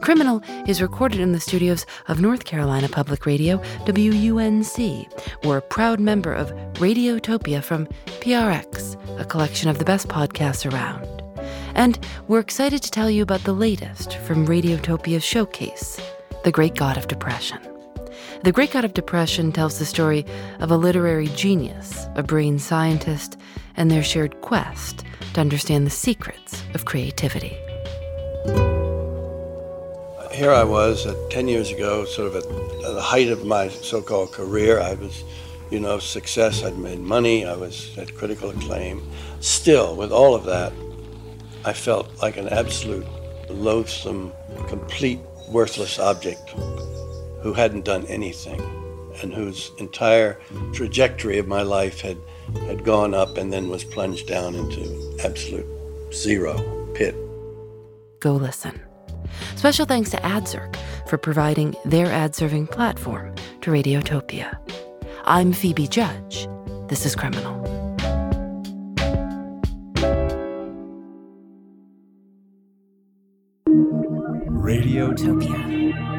Criminal 0.00 0.42
is 0.66 0.82
recorded 0.82 1.20
in 1.20 1.32
the 1.32 1.40
studios 1.40 1.86
of 2.08 2.20
North 2.20 2.44
Carolina 2.44 2.88
Public 2.88 3.26
Radio, 3.26 3.58
WUNC. 3.86 5.08
We're 5.44 5.58
a 5.58 5.62
proud 5.62 6.00
member 6.00 6.32
of 6.32 6.52
Radiotopia 6.74 7.62
from 7.62 7.86
PRX, 8.20 9.20
a 9.20 9.24
collection 9.24 9.68
of 9.68 9.78
the 9.78 9.84
best 9.84 10.08
podcasts 10.08 10.70
around. 10.70 11.22
And 11.74 11.98
we're 12.28 12.40
excited 12.40 12.82
to 12.82 12.90
tell 12.90 13.10
you 13.10 13.22
about 13.22 13.44
the 13.44 13.52
latest 13.52 14.16
from 14.18 14.46
Radiotopia's 14.46 15.24
showcase, 15.24 16.00
The 16.44 16.52
Great 16.52 16.74
God 16.76 16.96
of 16.96 17.08
Depression. 17.08 17.58
The 18.42 18.52
Great 18.52 18.72
God 18.72 18.84
of 18.84 18.94
Depression 18.94 19.52
tells 19.52 19.78
the 19.78 19.86
story 19.86 20.26
of 20.60 20.70
a 20.70 20.76
literary 20.76 21.28
genius, 21.28 22.06
a 22.14 22.22
brain 22.22 22.58
scientist, 22.58 23.38
and 23.76 23.90
their 23.90 24.04
shared 24.04 24.40
quest 24.42 25.04
to 25.32 25.40
understand 25.40 25.86
the 25.86 25.90
secrets 25.90 26.62
of 26.74 26.84
creativity 26.84 27.56
here 30.34 30.50
I 30.50 30.64
was 30.64 31.06
uh, 31.06 31.14
10 31.30 31.48
years 31.48 31.70
ago, 31.70 32.04
sort 32.04 32.28
of 32.28 32.36
at, 32.36 32.48
the 32.82 33.00
height 33.00 33.28
of 33.28 33.46
my 33.46 33.68
so 33.68 34.02
called 34.02 34.32
career. 34.32 34.80
I 34.80 34.94
was, 34.94 35.24
you 35.70 35.80
know, 35.80 35.98
success. 35.98 36.62
I'd 36.64 36.78
made 36.78 36.98
money. 36.98 37.46
I 37.46 37.54
was 37.54 37.96
at 37.96 38.14
critical 38.14 38.50
acclaim. 38.50 39.02
Still, 39.40 39.96
with 39.96 40.12
all 40.12 40.34
of 40.34 40.44
that, 40.44 40.72
I 41.64 41.72
felt 41.72 42.10
like 42.20 42.36
an 42.36 42.48
absolute 42.48 43.06
loathsome, 43.48 44.32
complete, 44.68 45.20
worthless 45.48 45.98
object 45.98 46.50
who 47.42 47.52
hadn't 47.52 47.84
done 47.84 48.06
anything 48.06 48.60
and 49.22 49.32
whose 49.32 49.70
entire 49.78 50.40
trajectory 50.72 51.38
of 51.38 51.46
my 51.46 51.62
life 51.62 52.00
had, 52.00 52.18
had 52.66 52.84
gone 52.84 53.14
up 53.14 53.36
and 53.36 53.52
then 53.52 53.68
was 53.68 53.84
plunged 53.84 54.26
down 54.26 54.54
into 54.54 55.18
absolute 55.22 55.66
zero 56.12 56.88
pit. 56.94 57.14
Go 58.20 58.32
listen. 58.32 58.83
Special 59.56 59.86
thanks 59.86 60.10
to 60.10 60.16
AdZerk 60.18 60.76
for 61.08 61.18
providing 61.18 61.74
their 61.84 62.06
ad 62.06 62.34
serving 62.34 62.66
platform 62.66 63.34
to 63.60 63.70
Radiotopia. 63.70 64.58
I'm 65.24 65.52
Phoebe 65.52 65.88
Judge. 65.88 66.46
This 66.88 67.06
is 67.06 67.16
Criminal. 67.16 67.62
Radiotopia. 74.64 76.13